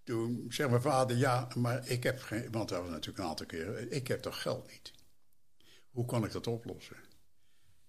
Toen 0.03 0.46
zei 0.48 0.68
mijn 0.68 0.83
vader, 0.83 1.16
ja, 1.16 1.48
maar 1.57 1.88
ik 1.88 2.03
heb 2.03 2.20
geen, 2.20 2.51
want 2.51 2.68
dat 2.68 2.81
was 2.81 2.90
natuurlijk 2.90 3.18
een 3.18 3.24
aantal 3.24 3.46
keren, 3.46 3.92
ik 3.92 4.09
heb 4.09 4.20
toch 4.20 4.42
geld 4.42 4.70
niet. 4.70 4.92
Hoe 5.90 6.05
kan 6.05 6.24
ik 6.24 6.33
dat 6.33 6.46
oplossen? 6.46 6.96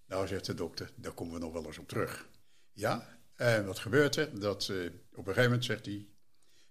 Nou, 0.06 0.26
zegt 0.26 0.46
de 0.46 0.54
dokter, 0.54 0.92
daar 0.94 1.12
komen 1.12 1.34
we 1.34 1.40
nog 1.40 1.52
wel 1.52 1.66
eens 1.66 1.78
op 1.78 1.88
terug. 1.88 2.28
Ja, 2.72 3.18
en 3.36 3.66
wat 3.66 3.78
gebeurt 3.78 4.16
er? 4.16 4.40
Dat, 4.40 4.68
uh, 4.68 4.86
op 4.86 4.92
een 5.16 5.24
gegeven 5.24 5.42
moment 5.42 5.64
zegt 5.64 5.86
hij, 5.86 6.06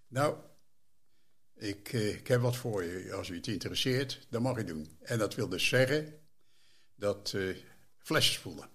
nou, 0.08 0.36
ik, 1.60 1.92
eh, 1.92 2.08
ik 2.08 2.26
heb 2.26 2.40
wat 2.40 2.56
voor 2.56 2.84
je. 2.84 3.12
Als 3.12 3.28
u 3.28 3.36
het 3.36 3.46
interesseert, 3.46 4.26
dan 4.30 4.42
mag 4.42 4.56
je 4.56 4.64
doen. 4.64 4.96
En 5.00 5.18
dat 5.18 5.34
wil 5.34 5.48
dus 5.48 5.68
zeggen 5.68 6.20
dat 6.94 7.32
uh, 7.36 7.56
flessen 7.98 8.34
spoelen. 8.34 8.68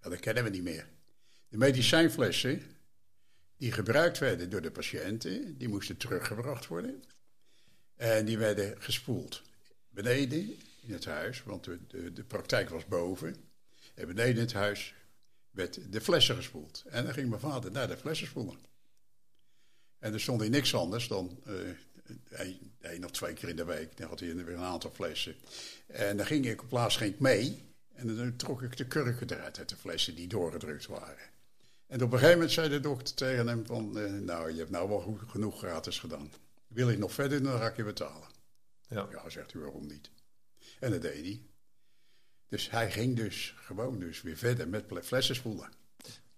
Dat 0.00 0.20
kennen 0.20 0.44
we 0.44 0.50
niet 0.50 0.62
meer. 0.62 0.88
De 1.48 1.56
medicijnflessen 1.56 2.62
die 3.56 3.72
gebruikt 3.72 4.18
werden 4.18 4.50
door 4.50 4.62
de 4.62 4.70
patiënten, 4.70 5.58
die 5.58 5.68
moesten 5.68 5.96
teruggebracht 5.96 6.66
worden. 6.66 7.02
En 7.96 8.24
die 8.24 8.38
werden 8.38 8.82
gespoeld 8.82 9.42
beneden 9.88 10.58
in 10.80 10.92
het 10.92 11.04
huis, 11.04 11.42
want 11.42 11.64
de, 11.64 11.86
de, 11.86 12.12
de 12.12 12.24
praktijk 12.24 12.68
was 12.68 12.86
boven. 12.86 13.36
En 13.94 14.06
beneden 14.06 14.34
in 14.34 14.40
het 14.40 14.52
huis 14.52 14.94
werd 15.50 15.92
de 15.92 16.00
flessen 16.00 16.36
gespoeld. 16.36 16.84
En 16.88 17.04
dan 17.04 17.12
ging 17.12 17.28
mijn 17.28 17.40
vader 17.40 17.70
naar 17.70 17.88
de 17.88 17.96
flessen 17.96 18.26
spoelen. 18.26 18.58
En 20.00 20.12
er 20.12 20.20
stond 20.20 20.40
hij 20.40 20.48
niks 20.48 20.74
anders 20.74 21.08
dan 21.08 21.40
uh, 21.46 22.98
nog 22.98 23.10
twee 23.10 23.34
keer 23.34 23.48
in 23.48 23.56
de 23.56 23.64
week. 23.64 23.96
Dan 23.96 24.08
had 24.08 24.20
hij 24.20 24.34
weer 24.34 24.54
een 24.54 24.62
aantal 24.62 24.90
flessen. 24.90 25.34
En 25.86 26.16
dan 26.16 26.26
ging 26.26 26.46
ik 26.46 26.62
op 26.62 26.68
plaats 26.68 26.96
ging 26.96 27.12
ik 27.12 27.20
mee. 27.20 27.68
En 27.94 28.16
dan 28.16 28.36
trok 28.36 28.62
ik 28.62 28.76
de 28.76 28.86
kurken 28.86 29.30
eruit 29.30 29.58
uit 29.58 29.68
de 29.68 29.76
flessen 29.76 30.14
die 30.14 30.28
doorgedrukt 30.28 30.86
waren. 30.86 31.28
En 31.86 32.02
op 32.02 32.12
een 32.12 32.18
gegeven 32.18 32.34
moment 32.34 32.52
zei 32.52 32.68
de 32.68 32.80
dokter 32.80 33.14
tegen 33.14 33.46
hem 33.46 33.66
van... 33.66 33.98
Uh, 33.98 34.12
nou, 34.12 34.52
je 34.52 34.58
hebt 34.58 34.70
nou 34.70 34.88
wel 34.88 35.00
goed, 35.00 35.20
genoeg 35.26 35.58
gratis 35.58 35.98
gedaan. 35.98 36.30
Wil 36.66 36.90
je 36.90 36.98
nog 36.98 37.12
verder, 37.12 37.42
dan 37.42 37.58
ga 37.58 37.66
ik 37.66 37.76
je 37.76 37.84
betalen. 37.84 38.28
Ja. 38.88 39.08
ja, 39.10 39.28
zegt 39.28 39.54
u, 39.54 39.58
waarom 39.58 39.86
niet? 39.86 40.10
En 40.80 40.90
dat 40.90 41.02
deed 41.02 41.24
hij. 41.24 41.40
Dus 42.48 42.70
hij 42.70 42.90
ging 42.90 43.16
dus 43.16 43.54
gewoon 43.56 43.98
dus 43.98 44.22
weer 44.22 44.36
verder 44.36 44.68
met 44.68 44.84
flessen 45.02 45.34
spoelen. 45.34 45.68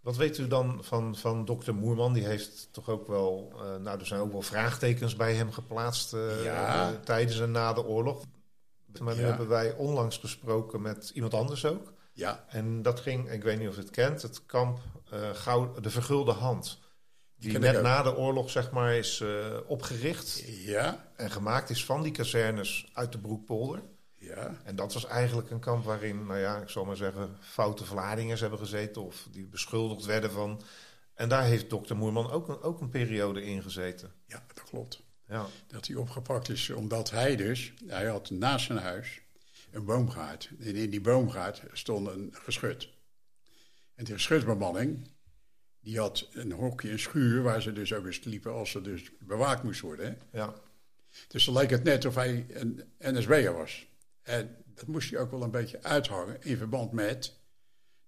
Wat 0.02 0.16
weet 0.16 0.38
u 0.38 0.48
dan 0.48 0.78
van, 0.84 1.16
van 1.16 1.44
dokter 1.44 1.74
Moerman? 1.74 2.12
Die 2.12 2.26
heeft 2.26 2.68
toch 2.72 2.88
ook 2.88 3.06
wel, 3.06 3.52
uh, 3.54 3.76
nou 3.76 3.98
er 3.98 4.06
zijn 4.06 4.20
ook 4.20 4.32
wel 4.32 4.42
vraagtekens 4.42 5.16
bij 5.16 5.34
hem 5.34 5.52
geplaatst 5.52 6.14
uh, 6.14 6.88
tijdens 7.04 7.40
en 7.40 7.50
na 7.50 7.72
de 7.72 7.84
oorlog. 7.84 8.24
Maar 9.00 9.16
nu 9.16 9.22
hebben 9.22 9.48
wij 9.48 9.74
onlangs 9.74 10.16
gesproken 10.18 10.82
met 10.82 11.10
iemand 11.14 11.34
anders 11.34 11.64
ook. 11.64 11.92
Ja. 12.12 12.44
En 12.48 12.82
dat 12.82 13.00
ging, 13.00 13.30
ik 13.30 13.42
weet 13.42 13.58
niet 13.58 13.68
of 13.68 13.74
je 13.74 13.80
het 13.80 13.90
kent, 13.90 14.22
het 14.22 14.46
kamp 14.46 14.78
uh, 15.12 15.66
de 15.80 15.90
Vergulde 15.90 16.32
Hand. 16.32 16.80
Die 17.36 17.58
net 17.58 17.82
na 17.82 18.02
de 18.02 18.16
oorlog 18.16 18.50
zeg 18.50 18.70
maar 18.70 18.94
is 18.94 19.24
opgericht 19.66 20.42
ja. 20.46 21.10
en 21.16 21.30
gemaakt 21.30 21.70
is 21.70 21.84
van 21.84 22.02
die 22.02 22.12
kazernes 22.12 22.90
uit 22.92 23.12
de 23.12 23.18
Broekpolder. 23.18 23.82
Ja. 24.22 24.60
En 24.64 24.76
dat 24.76 24.92
was 24.92 25.06
eigenlijk 25.06 25.50
een 25.50 25.60
kamp 25.60 25.84
waarin, 25.84 26.26
nou 26.26 26.38
ja, 26.38 26.60
ik 26.60 26.68
zal 26.68 26.84
maar 26.84 26.96
zeggen, 26.96 27.36
foute 27.40 27.84
verladingers 27.84 28.40
hebben 28.40 28.58
gezeten 28.58 29.02
of 29.02 29.28
die 29.30 29.46
beschuldigd 29.46 30.04
werden 30.04 30.30
van. 30.30 30.62
En 31.14 31.28
daar 31.28 31.44
heeft 31.44 31.70
dokter 31.70 31.96
Moerman 31.96 32.30
ook 32.30 32.48
een, 32.48 32.60
ook 32.60 32.80
een 32.80 32.88
periode 32.88 33.44
in 33.44 33.62
gezeten. 33.62 34.12
Ja, 34.26 34.44
dat 34.54 34.64
klopt. 34.64 35.02
Ja. 35.28 35.46
Dat 35.66 35.86
hij 35.86 35.96
opgepakt 35.96 36.48
is 36.48 36.70
omdat 36.70 37.10
hij 37.10 37.36
dus, 37.36 37.72
hij 37.86 38.06
had 38.06 38.30
naast 38.30 38.66
zijn 38.66 38.78
huis 38.78 39.20
een 39.70 39.84
boomgaard. 39.84 40.50
En 40.60 40.74
in 40.74 40.90
die 40.90 41.00
boomgaard 41.00 41.62
stond 41.72 42.08
een 42.08 42.30
geschut. 42.32 42.88
En 43.94 44.04
die 44.04 44.14
geschutbemanning, 44.14 45.08
die 45.80 45.98
had 45.98 46.28
een 46.32 46.52
hokje, 46.52 46.90
een 46.90 46.98
schuur, 46.98 47.42
waar 47.42 47.62
ze 47.62 47.72
dus 47.72 47.92
ook 47.92 48.06
eens 48.06 48.24
liepen 48.24 48.52
als 48.52 48.70
ze 48.70 48.80
dus 48.80 49.10
bewaakt 49.20 49.62
moest 49.62 49.80
worden. 49.80 50.18
Ja. 50.32 50.54
Dus 51.28 51.44
dan 51.44 51.54
leek 51.54 51.70
het 51.70 51.82
net 51.82 52.04
of 52.04 52.14
hij 52.14 52.46
een 52.48 52.82
NSB'er 52.98 53.52
was. 53.52 53.86
En 54.22 54.56
dat 54.74 54.86
moest 54.86 55.10
hij 55.10 55.20
ook 55.20 55.30
wel 55.30 55.42
een 55.42 55.50
beetje 55.50 55.82
uithangen 55.82 56.42
in 56.42 56.56
verband 56.56 56.92
met 56.92 57.40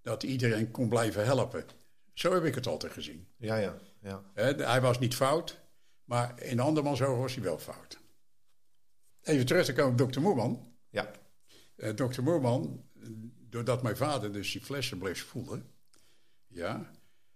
dat 0.01 0.23
iedereen 0.23 0.71
kon 0.71 0.89
blijven 0.89 1.25
helpen. 1.25 1.65
Zo 2.13 2.33
heb 2.33 2.43
ik 2.43 2.55
het 2.55 2.67
altijd 2.67 2.93
gezien. 2.93 3.27
Ja, 3.37 3.55
ja. 3.55 3.77
ja. 4.01 4.23
hij 4.55 4.81
was 4.81 4.99
niet 4.99 5.15
fout, 5.15 5.59
maar 6.03 6.41
in 6.41 6.59
andermans 6.59 7.01
ogen 7.01 7.21
was 7.21 7.33
hij 7.33 7.43
wel 7.43 7.59
fout. 7.59 7.99
Even 9.21 9.45
terug 9.45 9.65
te 9.65 9.73
komen 9.73 9.91
op 9.91 9.97
dokter 9.97 10.21
Moerman. 10.21 10.73
Ja. 10.89 11.11
Uh, 11.75 11.95
dokter 11.95 12.23
Moerman, 12.23 12.89
doordat 13.49 13.83
mijn 13.83 13.97
vader 13.97 14.31
dus 14.31 14.51
die 14.51 14.61
flessen 14.61 14.97
bleef 14.97 15.25
voelen, 15.25 15.71
ja, 16.47 16.91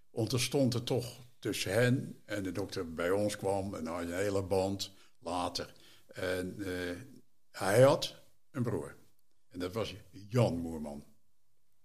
ontstond 0.10 0.74
er 0.74 0.84
toch 0.84 1.28
tussen 1.40 1.74
hen 1.74 2.22
en 2.26 2.44
de 2.44 2.52
dokter 2.52 2.94
bij 2.94 3.12
ons 3.12 3.38
kwam 3.38 3.76
en 3.76 3.86
had 3.86 4.02
een 4.02 4.14
hele 4.14 4.44
band 4.44 4.92
later. 5.20 5.74
En 6.08 6.56
uh, 6.58 6.92
hij 7.52 7.82
had 7.82 8.19
een 8.60 8.72
broer. 8.72 8.96
En 9.50 9.60
dat 9.60 9.74
was 9.74 9.96
Jan 10.12 10.58
Moerman. 10.58 11.04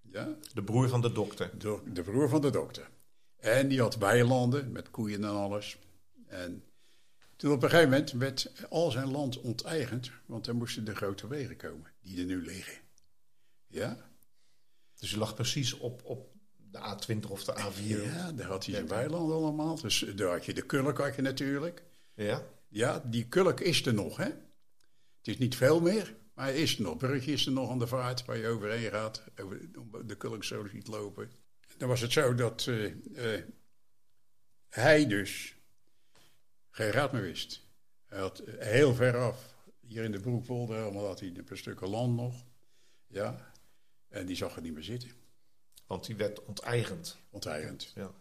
Ja? 0.01 0.37
De 0.55 0.63
broer 0.63 0.89
van 0.89 1.01
de 1.01 1.13
dokter. 1.13 1.59
De, 1.59 1.81
de 1.93 2.03
broer 2.03 2.29
van 2.29 2.41
de 2.41 2.51
dokter. 2.51 2.91
En 3.37 3.69
die 3.69 3.81
had 3.81 3.97
weilanden 3.97 4.73
met 4.73 4.91
koeien 4.91 5.25
en 5.25 5.31
alles. 5.31 5.79
En 6.27 6.65
toen 7.37 7.53
op 7.53 7.63
een 7.63 7.71
gegeven 7.71 7.91
moment 7.91 8.13
werd 8.13 8.53
al 8.69 8.91
zijn 8.91 9.11
land 9.11 9.41
onteigend, 9.41 10.11
want 10.27 10.47
er 10.47 10.55
moesten 10.55 10.85
de 10.85 10.95
grote 10.95 11.27
wegen 11.27 11.57
komen, 11.57 11.93
die 12.01 12.19
er 12.19 12.25
nu 12.25 12.45
liggen. 12.45 12.79
Ja? 13.67 14.11
Dus 14.99 15.11
je 15.11 15.19
lag 15.19 15.35
precies 15.35 15.79
op, 15.79 16.05
op 16.05 16.33
de 16.71 16.79
A20 16.79 17.31
of 17.31 17.45
de 17.45 17.55
A4? 17.59 18.03
Ja, 18.03 18.33
daar 18.33 18.47
had 18.47 18.65
hij 18.65 18.75
zijn 18.75 18.89
weilanden 18.89 19.37
allemaal. 19.37 19.81
Dus 19.81 20.07
daar 20.17 20.31
had 20.31 20.45
je 20.45 20.55
de 20.55 20.67
kulk 20.67 20.99
had 20.99 21.15
je 21.15 21.23
natuurlijk. 21.23 21.83
Ja? 22.15 22.47
Ja, 22.69 23.03
die 23.07 23.29
kulk 23.29 23.61
is 23.61 23.87
er 23.87 23.95
nog, 23.95 24.17
hè. 24.17 24.25
Het 24.25 25.35
is 25.35 25.39
niet 25.39 25.57
veel 25.57 25.81
meer, 25.81 26.17
maar 26.35 26.49
er 26.49 26.55
is 26.55 26.79
nog. 26.79 26.97
Brugge 26.97 27.33
is 27.33 27.47
er 27.47 27.53
nog 27.53 27.70
aan 27.70 27.79
de 27.79 27.87
vaart 27.87 28.25
waar 28.25 28.37
je 28.37 28.49
overheen 28.49 28.90
gaat. 28.90 29.25
Over 29.37 30.07
de 30.07 30.16
kulk 30.16 30.44
zo 30.44 30.66
ziet 30.66 30.87
lopen. 30.87 31.31
Dan 31.77 31.88
was 31.88 32.01
het 32.01 32.12
zo 32.12 32.35
dat 32.35 32.66
uh, 32.66 32.94
uh, 33.12 33.42
hij 34.68 35.07
dus 35.07 35.57
geen 36.70 36.90
raad 36.90 37.12
meer 37.12 37.23
wist. 37.23 37.66
Hij 38.07 38.18
had 38.18 38.42
heel 38.47 38.94
ver 38.94 39.16
af, 39.16 39.55
hier 39.81 40.05
in 40.05 40.12
de 40.12 40.20
Broekpolder, 40.20 40.83
allemaal 40.83 41.07
had 41.07 41.20
hij 41.20 41.29
een 41.29 41.44
paar 41.44 41.57
stukken 41.57 41.88
land 41.88 42.16
nog. 42.16 42.44
Ja, 43.07 43.53
en 44.09 44.27
die 44.27 44.37
zag 44.37 44.57
er 44.57 44.62
niet 44.62 44.75
meer 44.75 44.83
zitten. 44.83 45.11
Want 45.87 46.07
die 46.07 46.16
werd 46.16 46.44
onteigend. 46.44 47.18
Onteigend. 47.31 47.92
Ja. 47.94 48.14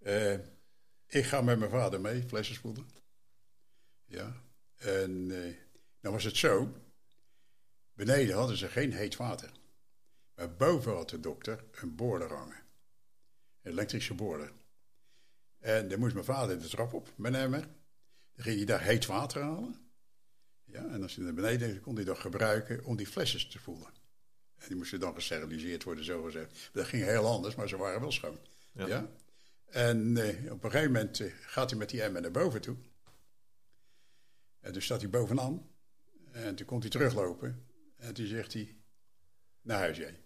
Uh, 0.00 0.38
ik 1.06 1.24
ga 1.24 1.40
met 1.40 1.58
mijn 1.58 1.70
vader 1.70 2.00
mee, 2.00 2.22
flessen 2.22 2.54
spoelen. 2.54 2.88
Ja. 4.04 4.42
En 4.76 5.28
dan 6.00 6.12
was 6.12 6.24
het 6.24 6.36
zo 6.36 6.72
Beneden 7.98 8.36
hadden 8.36 8.56
ze 8.56 8.68
geen 8.68 8.92
heet 8.92 9.16
water. 9.16 9.50
Maar 10.34 10.54
boven 10.54 10.94
had 10.94 11.08
de 11.08 11.20
dokter 11.20 11.64
een 11.72 11.94
boorder 11.94 12.32
hangen. 12.32 12.62
Een 13.62 13.70
elektrische 13.70 14.14
boorder. 14.14 14.52
En 15.58 15.88
dan 15.88 15.98
moest 15.98 16.12
mijn 16.12 16.24
vader 16.24 16.60
de 16.60 16.68
trap 16.68 16.92
op 16.92 17.12
met 17.16 17.34
hem. 17.34 17.50
Dan 17.50 17.64
ging 18.36 18.56
hij 18.56 18.64
daar 18.64 18.82
heet 18.82 19.06
water 19.06 19.42
halen. 19.42 19.90
Ja, 20.64 20.86
en 20.86 21.02
als 21.02 21.14
hij 21.14 21.24
naar 21.24 21.34
beneden 21.34 21.80
kon 21.80 21.94
hij 21.94 22.04
dat 22.04 22.18
gebruiken 22.18 22.84
om 22.84 22.96
die 22.96 23.06
flesjes 23.06 23.48
te 23.48 23.58
voelen. 23.58 23.90
En 24.56 24.68
die 24.68 24.76
moesten 24.76 25.00
dan 25.00 25.14
gesteriliseerd 25.14 25.84
worden, 25.84 26.04
zo 26.04 26.22
gezegd. 26.22 26.70
Dat 26.72 26.86
ging 26.86 27.04
heel 27.04 27.26
anders, 27.26 27.54
maar 27.54 27.68
ze 27.68 27.76
waren 27.76 28.00
wel 28.00 28.12
schoon. 28.12 28.38
Ja. 28.72 29.10
En 29.66 30.16
eh, 30.16 30.52
op 30.52 30.64
een 30.64 30.70
gegeven 30.70 30.92
moment 30.92 31.20
eh, 31.20 31.32
gaat 31.40 31.70
hij 31.70 31.78
met 31.78 31.90
die 31.90 32.02
emmer 32.02 32.20
naar 32.20 32.30
boven 32.30 32.60
toe. 32.60 32.76
En 34.60 34.72
toen 34.72 34.82
staat 34.82 35.00
hij 35.00 35.10
bovenaan. 35.10 35.70
En 36.32 36.54
toen 36.54 36.66
komt 36.66 36.82
hij 36.82 36.90
teruglopen. 36.90 37.67
En 37.98 38.14
toen 38.14 38.26
zegt 38.26 38.52
hij, 38.52 38.76
naar 39.60 39.78
huis 39.78 39.96
jij. 39.96 40.22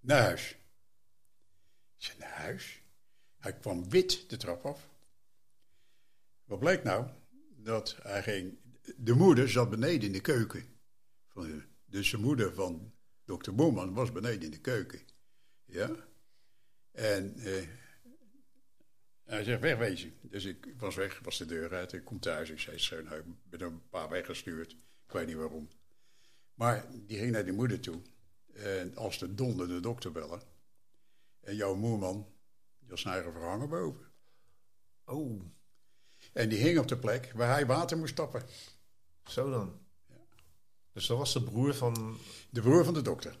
Naar 0.00 0.22
huis. 0.22 0.50
Ik 1.96 2.04
zei, 2.04 2.18
naar 2.18 2.36
huis? 2.36 2.82
Hij 3.36 3.56
kwam 3.58 3.88
wit 3.88 4.30
de 4.30 4.36
trap 4.36 4.64
af. 4.64 4.88
Wat 6.44 6.58
bleek 6.58 6.82
nou? 6.82 7.10
Dat 7.56 7.96
hij 8.02 8.22
ging... 8.22 8.58
De 8.96 9.14
moeder 9.14 9.48
zat 9.48 9.70
beneden 9.70 10.06
in 10.06 10.12
de 10.12 10.20
keuken. 10.20 10.78
Dus 11.84 12.10
de 12.10 12.18
moeder 12.18 12.54
van 12.54 12.94
dokter 13.24 13.54
Boeman 13.54 13.94
was 13.94 14.12
beneden 14.12 14.42
in 14.42 14.50
de 14.50 14.60
keuken. 14.60 15.00
Ja? 15.64 16.08
En... 16.92 17.38
Eh, 17.38 17.68
hij 19.26 19.44
zegt 19.44 19.60
wegwezen. 19.60 20.14
Dus 20.22 20.44
ik 20.44 20.74
was 20.78 20.94
weg, 20.94 21.20
was 21.22 21.38
de 21.38 21.46
deur 21.46 21.74
uit. 21.74 21.92
Ik 21.92 22.04
kom 22.04 22.20
thuis. 22.20 22.50
Ik 22.50 22.58
zei, 22.58 22.78
zo, 22.78 23.02
nou, 23.02 23.16
ik 23.16 23.24
ben 23.50 23.60
een 23.60 23.88
paar 23.88 24.08
weggestuurd. 24.08 24.72
Ik 25.06 25.12
weet 25.12 25.26
niet 25.26 25.36
waarom. 25.36 25.68
Maar 26.54 26.86
die 27.06 27.18
ging 27.18 27.32
naar 27.32 27.44
die 27.44 27.52
moeder 27.52 27.80
toe. 27.80 28.02
En 28.52 28.96
als 28.96 29.18
de 29.18 29.34
donder 29.34 29.68
de 29.68 29.80
dokter 29.80 30.12
bellen. 30.12 30.42
En 31.40 31.56
jouw 31.56 31.74
moerman, 31.74 32.26
die 32.78 32.88
was 32.88 33.04
eigen 33.04 33.32
verhangen 33.32 33.68
boven. 33.68 34.06
Oh. 35.04 35.42
En 36.32 36.48
die 36.48 36.58
hing 36.58 36.78
op 36.78 36.88
de 36.88 36.98
plek 36.98 37.32
waar 37.34 37.52
hij 37.52 37.66
water 37.66 37.98
moest 37.98 38.12
stappen. 38.12 38.42
Zo 39.24 39.50
dan. 39.50 39.78
Ja. 40.06 40.14
Dus 40.92 41.06
dat 41.06 41.18
was 41.18 41.32
de 41.32 41.42
broer 41.42 41.74
van... 41.74 42.18
De 42.50 42.60
broer 42.60 42.84
van 42.84 42.94
de 42.94 43.02
dokter 43.02 43.38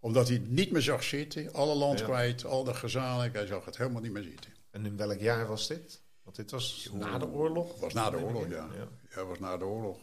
omdat 0.00 0.28
hij 0.28 0.38
niet 0.38 0.70
meer 0.70 0.82
zag 0.82 1.02
zitten, 1.02 1.52
alle 1.52 1.74
land 1.74 2.02
kwijt, 2.02 2.44
al 2.44 2.64
dat 2.64 2.76
gezamenlijk, 2.76 3.34
hij 3.34 3.46
zag 3.46 3.64
het 3.64 3.76
helemaal 3.76 4.02
niet 4.02 4.12
meer 4.12 4.22
zitten. 4.22 4.52
En 4.70 4.86
in 4.86 4.96
welk 4.96 5.20
jaar 5.20 5.46
was 5.46 5.66
dit? 5.66 6.02
Want 6.22 6.36
dit 6.36 6.50
was 6.50 6.88
na 6.92 7.18
de 7.18 7.26
oorlog? 7.26 7.80
was 7.80 7.92
na 7.92 8.10
de 8.10 8.16
oorlog, 8.16 8.48
ja. 8.48 8.68
ja. 9.14 9.24
was 9.24 9.38
na 9.38 9.56
de 9.56 9.64
oorlog. 9.64 9.98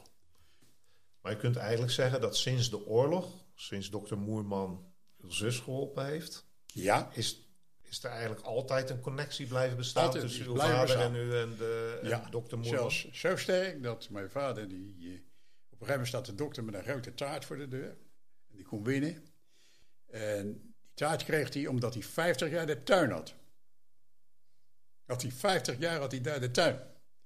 Maar 1.22 1.32
je 1.32 1.38
kunt 1.38 1.56
eigenlijk 1.56 1.92
zeggen 1.92 2.22
dat 2.22 2.38
sinds 2.38 2.70
de 2.70 2.86
oorlog, 2.86 3.46
sinds 3.56 3.90
dokter 3.90 4.18
Moerman 4.18 4.94
uw 5.18 5.30
zus 5.30 5.60
geholpen 5.60 6.06
heeft, 6.06 6.46
ja. 6.66 7.10
is, 7.14 7.50
is 7.82 8.04
er 8.04 8.10
eigenlijk 8.10 8.42
altijd 8.42 8.90
een 8.90 9.00
connectie 9.00 9.48
blijven 9.48 9.78
bestaan 9.78 10.12
tussen 10.12 10.46
uw 10.46 10.56
vader 10.56 11.00
en 11.00 11.16
u 11.16 11.38
en, 11.38 11.56
de, 11.58 12.00
en 12.02 12.22
dokter 12.30 12.58
Moerman? 12.58 12.92
Zelfs 12.92 13.12
zo 13.12 13.36
sterk 13.36 13.84
dat 13.84 14.10
mijn 14.10 14.30
vader, 14.30 14.68
die, 14.68 14.96
eh, 15.00 15.20
op 15.70 15.82
een 15.82 15.88
gegeven 15.88 15.88
moment 15.88 16.08
staat 16.08 16.26
de 16.26 16.36
dokter 16.36 16.64
met 16.64 16.74
een 16.74 16.84
grote 16.84 17.14
taart 17.14 17.46
voor 17.46 17.58
de 17.58 17.68
deur. 17.68 17.98
En 18.50 18.56
die 18.56 18.66
komt 18.66 18.84
binnen. 18.84 19.24
En 20.06 20.52
die 20.82 20.92
taart 20.94 21.24
kreeg 21.24 21.54
hij 21.54 21.68
omdat 21.68 21.94
hij 21.94 22.04
50 22.04 22.50
jaar 22.50 22.66
de 22.66 22.84
tuin 22.84 23.12
had. 23.12 23.36
Had 25.08 25.22
hij 25.22 25.32
50 25.32 25.78
jaar 25.80 26.00
had 26.00 26.12
hij 26.12 26.22
daar 26.22 26.40
de 26.40 26.52
tuin. 26.52 26.80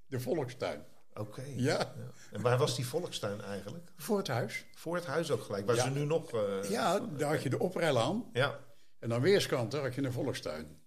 De 0.06 0.20
volkstuin. 0.20 0.84
Oké. 1.14 1.44
Ja. 1.56 1.94
En 2.32 2.42
waar 2.42 2.58
was 2.58 2.76
die 2.76 2.88
volkstuin 2.88 3.42
eigenlijk? 3.42 3.92
Voor 3.96 4.18
het 4.18 4.28
huis. 4.28 4.66
Voor 4.76 4.96
het 4.96 5.06
huis 5.06 5.32
ook 5.32 5.42
gelijk, 5.42 5.66
waar 5.66 5.76
ze 5.76 5.90
nu 5.90 6.06
nog... 6.06 6.34
Uh, 6.34 6.70
ja, 6.70 7.00
daar 7.00 7.30
had 7.30 7.44
je 7.44 7.50
de 7.50 7.60
oprijlaan. 7.60 8.26
Ja. 8.34 8.60
En 9.00 9.14
aan 9.14 9.22
weerskanten 9.22 9.82
had 9.82 9.96
je 9.96 10.04
een 10.04 10.12
volkstuin. 10.12 10.80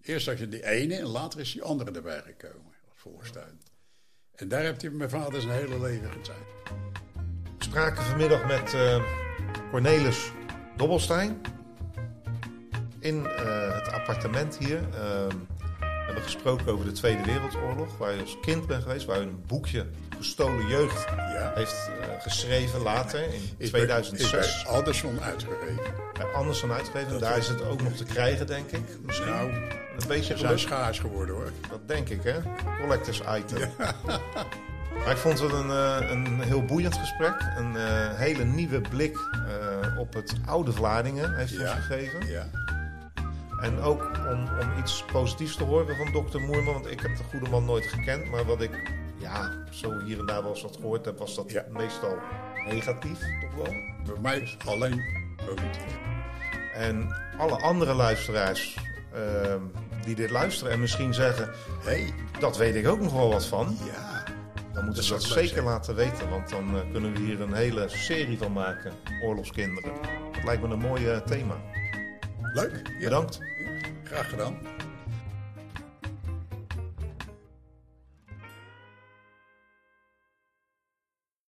Eerst 0.00 0.26
had 0.26 0.38
je 0.38 0.48
die 0.48 0.66
ene 0.66 0.96
en 0.96 1.06
later 1.06 1.40
is 1.40 1.52
die 1.52 1.62
andere 1.62 1.90
erbij 1.90 2.22
gekomen 2.22 2.72
als 2.88 2.98
volkstuin. 2.98 3.60
En 4.34 4.48
daar 4.48 4.62
heeft 4.62 4.82
hij 4.82 4.90
mijn 4.90 5.10
vader 5.10 5.40
zijn 5.40 5.54
hele 5.54 5.80
leven 5.80 6.10
gezeten. 6.10 6.44
We 7.58 7.64
spraken 7.64 8.02
vanmiddag 8.02 8.46
met 8.46 8.72
uh, 8.72 9.04
Cornelis 9.70 10.32
Dobbelstein 10.76 11.40
in 12.98 13.16
uh, 13.16 13.74
het 13.74 13.92
appartement 13.92 14.58
hier. 14.58 14.88
We 16.10 16.16
hebben 16.16 16.34
gesproken 16.34 16.72
over 16.72 16.84
de 16.84 16.92
Tweede 16.92 17.22
Wereldoorlog, 17.24 17.96
waar 17.98 18.14
je 18.14 18.20
als 18.20 18.36
kind 18.40 18.66
bent 18.66 18.82
geweest, 18.82 19.06
waar 19.06 19.20
u 19.20 19.22
een 19.22 19.42
boekje 19.46 19.86
Gestolen 20.16 20.68
Jeugd 20.68 21.04
ja. 21.16 21.52
heeft 21.54 21.90
uh, 22.00 22.22
geschreven 22.22 22.80
later, 22.80 23.22
in 23.22 23.40
is 23.56 23.68
2006. 23.68 24.30
Bij, 24.30 24.40
is 24.40 24.62
bij 24.62 24.72
Anderson 24.72 25.20
uitgegeven. 25.20 25.94
Bij 26.12 26.26
Anderson 26.26 26.72
uitgegeven, 26.72 27.20
daar 27.20 27.38
is 27.38 27.48
het 27.48 27.64
ook 27.64 27.82
nog 27.82 27.92
te 27.92 28.04
krijgen, 28.04 28.46
denk 28.46 28.70
ik. 28.70 28.80
Misschien 29.02 29.28
nou, 29.28 29.52
een 29.52 30.08
beetje 30.08 30.36
zijn 30.36 30.58
schaars 30.58 30.98
geworden 30.98 31.34
hoor. 31.34 31.52
Dat 31.70 31.88
denk 31.88 32.08
ik, 32.08 32.22
hè? 32.22 32.40
Collectors 32.80 33.22
item. 33.36 33.58
Ja. 33.58 33.94
Maar 35.04 35.10
ik 35.10 35.16
vond 35.16 35.40
het 35.40 35.52
een, 35.52 35.70
een 36.10 36.40
heel 36.40 36.64
boeiend 36.64 36.96
gesprek. 36.96 37.34
Een 37.56 37.74
uh, 37.74 38.14
hele 38.14 38.44
nieuwe 38.44 38.80
blik 38.80 39.18
op 39.98 40.14
het 40.14 40.32
oude 40.46 40.72
Vlaardingen 40.72 41.36
heeft 41.36 41.56
hij 41.56 41.64
ja. 41.64 41.74
gegeven. 41.74 42.26
Ja. 42.26 42.46
En 43.60 43.80
ook 43.80 44.10
om, 44.30 44.48
om 44.60 44.78
iets 44.78 45.04
positiefs 45.12 45.56
te 45.56 45.64
horen 45.64 45.96
van 45.96 46.12
dokter 46.12 46.40
Moerman. 46.40 46.72
Want 46.72 46.90
ik 46.90 47.00
heb 47.00 47.16
de 47.16 47.24
goede 47.24 47.50
man 47.50 47.64
nooit 47.64 47.84
gekend. 47.84 48.30
Maar 48.30 48.44
wat 48.44 48.62
ik 48.62 48.92
ja, 49.16 49.52
zo 49.70 49.98
hier 49.98 50.18
en 50.18 50.26
daar 50.26 50.42
wel 50.42 50.50
eens 50.50 50.62
wat 50.62 50.76
gehoord 50.76 51.04
heb, 51.04 51.18
was 51.18 51.34
dat 51.34 51.50
ja. 51.50 51.64
meestal 51.70 52.18
negatief, 52.68 53.18
toch 53.18 53.54
wel? 53.54 53.74
Bij 54.04 54.20
mij 54.20 54.56
alleen 54.66 55.02
positief. 55.36 55.98
En 56.74 57.16
alle 57.38 57.60
andere 57.60 57.94
luisteraars 57.94 58.78
uh, 59.14 59.54
die 60.04 60.14
dit 60.14 60.30
luisteren 60.30 60.72
en 60.72 60.80
misschien 60.80 61.14
zeggen... 61.14 61.50
hey, 61.84 62.14
dat 62.38 62.56
weet 62.56 62.74
ik 62.74 62.88
ook 62.88 63.00
nog 63.00 63.12
wel 63.12 63.30
wat 63.30 63.46
van. 63.46 63.76
Ja. 63.84 64.24
Dan 64.72 64.84
moeten 64.84 65.04
ze 65.04 65.12
dat 65.12 65.22
zeker 65.22 65.48
zijn. 65.48 65.64
laten 65.64 65.94
weten. 65.94 66.30
Want 66.30 66.50
dan 66.50 66.74
uh, 66.74 66.80
kunnen 66.92 67.12
we 67.12 67.18
hier 67.18 67.40
een 67.40 67.52
hele 67.52 67.88
serie 67.88 68.38
van 68.38 68.52
maken. 68.52 68.92
Oorlogskinderen. 69.22 69.92
Dat 70.32 70.44
lijkt 70.44 70.62
me 70.62 70.68
een 70.68 70.78
mooi 70.78 71.12
uh, 71.12 71.16
thema. 71.16 71.56
Leuk. 72.52 72.98
Bedankt. 73.00 73.38
Ja. 73.38 73.70
Graag 74.04 74.28
gedaan. 74.28 74.79